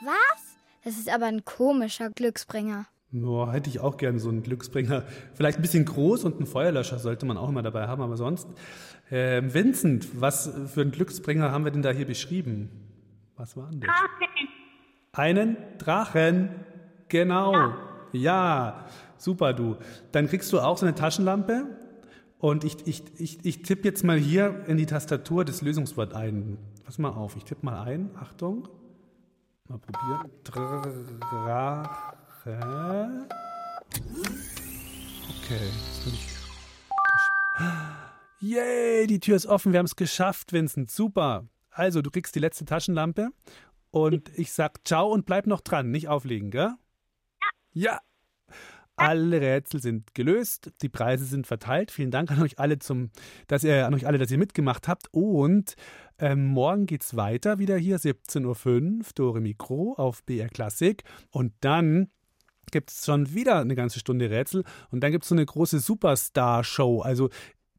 Was? 0.00 0.56
Das 0.84 0.96
ist 0.96 1.10
aber 1.10 1.26
ein 1.26 1.44
komischer 1.44 2.10
Glücksbringer. 2.10 2.86
Boah, 3.10 3.52
hätte 3.52 3.70
ich 3.70 3.80
auch 3.80 3.96
gerne 3.96 4.18
so 4.18 4.28
einen 4.28 4.42
Glücksbringer. 4.42 5.04
Vielleicht 5.32 5.58
ein 5.58 5.62
bisschen 5.62 5.86
groß 5.86 6.24
und 6.24 6.36
einen 6.36 6.46
Feuerlöscher 6.46 6.98
sollte 6.98 7.24
man 7.24 7.38
auch 7.38 7.48
immer 7.48 7.62
dabei 7.62 7.86
haben, 7.86 8.02
aber 8.02 8.16
sonst. 8.16 8.46
Äh, 9.10 9.42
Vincent, 9.42 10.20
was 10.20 10.52
für 10.66 10.82
einen 10.82 10.90
Glücksbringer 10.90 11.50
haben 11.50 11.64
wir 11.64 11.72
denn 11.72 11.82
da 11.82 11.90
hier 11.90 12.06
beschrieben? 12.06 12.68
Was 13.36 13.56
war 13.56 13.70
denn 13.70 13.80
das? 13.80 13.88
Drachen. 13.88 14.48
Einen 15.12 15.56
Drachen. 15.78 16.50
Genau. 17.08 17.54
Ja. 17.54 17.76
ja, 18.12 18.86
super 19.16 19.54
du. 19.54 19.76
Dann 20.12 20.28
kriegst 20.28 20.52
du 20.52 20.60
auch 20.60 20.76
so 20.76 20.84
eine 20.84 20.94
Taschenlampe 20.94 21.64
und 22.38 22.64
ich, 22.64 22.86
ich, 22.86 23.02
ich, 23.18 23.44
ich 23.44 23.62
tippe 23.62 23.84
jetzt 23.84 24.04
mal 24.04 24.18
hier 24.18 24.64
in 24.66 24.76
die 24.76 24.86
Tastatur 24.86 25.46
das 25.46 25.62
Lösungswort 25.62 26.12
ein. 26.12 26.58
Pass 26.84 26.98
mal 26.98 27.10
auf, 27.10 27.36
ich 27.36 27.44
tippe 27.44 27.64
mal 27.64 27.80
ein. 27.82 28.10
Achtung. 28.16 28.68
Mal 29.66 29.78
probieren. 29.78 30.30
Drache. 32.48 33.28
Okay, 35.44 35.66
jetzt 35.86 36.04
bin 36.04 36.14
ich. 36.14 36.28
Yay, 38.40 39.06
die 39.06 39.20
Tür 39.20 39.36
ist 39.36 39.46
offen, 39.46 39.72
wir 39.72 39.78
haben 39.78 39.86
es 39.86 39.96
geschafft, 39.96 40.52
Vincent. 40.52 40.90
Super. 40.90 41.46
Also, 41.70 42.00
du 42.00 42.10
kriegst 42.10 42.34
die 42.34 42.40
letzte 42.40 42.64
Taschenlampe 42.64 43.28
und 43.90 44.30
ich 44.38 44.52
sag 44.52 44.86
ciao 44.86 45.12
und 45.12 45.26
bleib 45.26 45.46
noch 45.46 45.60
dran, 45.60 45.90
nicht 45.90 46.08
auflegen, 46.08 46.50
gell? 46.50 46.72
Ja. 47.72 48.00
Ja. 48.00 48.00
Alle 48.96 49.40
Rätsel 49.40 49.80
sind 49.80 50.12
gelöst, 50.14 50.72
die 50.82 50.88
Preise 50.88 51.24
sind 51.24 51.46
verteilt. 51.46 51.92
Vielen 51.92 52.10
Dank 52.10 52.32
an 52.32 52.42
euch 52.42 52.58
alle, 52.58 52.80
zum, 52.80 53.10
dass 53.46 53.62
ihr, 53.62 53.86
an 53.86 53.94
euch 53.94 54.08
alle, 54.08 54.18
dass 54.18 54.30
ihr 54.32 54.38
mitgemacht 54.38 54.88
habt. 54.88 55.06
Und 55.12 55.76
ähm, 56.18 56.46
morgen 56.46 56.86
geht's 56.86 57.14
weiter 57.14 57.60
wieder 57.60 57.76
hier, 57.76 58.00
17.05 58.00 58.44
Uhr, 58.44 59.04
Dore 59.14 59.40
Mikro 59.40 59.94
auf 59.96 60.24
BR 60.24 60.48
Klassik. 60.48 61.04
Und 61.30 61.52
dann 61.60 62.10
gibt 62.72 62.90
es 62.90 63.04
schon 63.04 63.34
wieder 63.34 63.60
eine 63.60 63.74
ganze 63.74 63.98
Stunde 63.98 64.30
Rätsel 64.30 64.64
und 64.90 65.00
dann 65.02 65.12
gibt 65.12 65.24
es 65.24 65.28
so 65.28 65.34
eine 65.34 65.46
große 65.46 65.78
Superstar-Show. 65.78 67.00
Also 67.00 67.30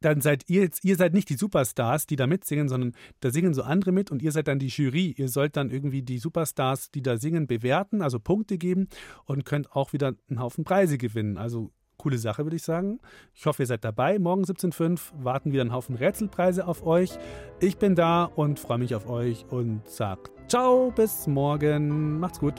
dann 0.02 0.22
seid 0.22 0.46
ihr 0.48 0.62
jetzt, 0.62 0.84
ihr 0.86 0.96
seid 0.96 1.14
nicht 1.14 1.30
die 1.30 1.36
Superstars, 1.36 2.08
die 2.08 2.16
da 2.16 2.28
mitsingen, 2.28 2.70
sondern 2.70 2.94
da 3.20 3.32
singen 3.32 3.54
so 3.54 3.64
andere 3.64 3.92
mit 3.92 4.12
und 4.12 4.22
ihr 4.22 4.32
seid 4.32 4.48
dann 4.48 4.60
die 4.60 4.68
Jury. 4.68 5.14
Ihr 5.18 5.28
sollt 5.28 5.58
dann 5.58 5.70
irgendwie 5.70 6.02
die 6.02 6.20
Superstars, 6.20 6.92
die 6.92 7.02
da 7.02 7.18
singen, 7.18 7.48
bewerten, 7.48 8.02
also 8.02 8.20
Punkte 8.20 8.58
geben 8.58 8.88
und 9.26 9.46
könnt 9.46 9.76
auch 9.76 9.94
wieder 9.94 10.14
einen 10.30 10.40
Haufen 10.40 10.64
Preise 10.64 10.98
gewinnen. 10.98 11.38
Also 11.38 11.72
coole 11.98 12.18
Sache, 12.18 12.46
würde 12.46 12.56
ich 12.56 12.64
sagen. 12.64 13.00
Ich 13.36 13.46
hoffe, 13.46 13.64
ihr 13.64 13.68
seid 13.68 13.84
dabei. 13.84 14.18
Morgen 14.20 14.44
17.05 14.44 14.92
Uhr 14.92 15.24
warten 15.26 15.52
wieder 15.52 15.64
ein 15.64 15.74
Haufen 15.74 15.96
Rätselpreise 15.96 16.66
auf 16.66 16.86
euch. 16.86 17.12
Ich 17.60 17.78
bin 17.78 17.96
da 17.96 18.24
und 18.24 18.58
freue 18.58 18.78
mich 18.80 18.96
auf 18.96 19.10
euch 19.10 19.46
und 19.50 19.82
sag 19.86 20.30
ciao, 20.48 20.92
bis 20.92 21.28
morgen. 21.28 22.20
Macht's 22.20 22.40
gut. 22.40 22.56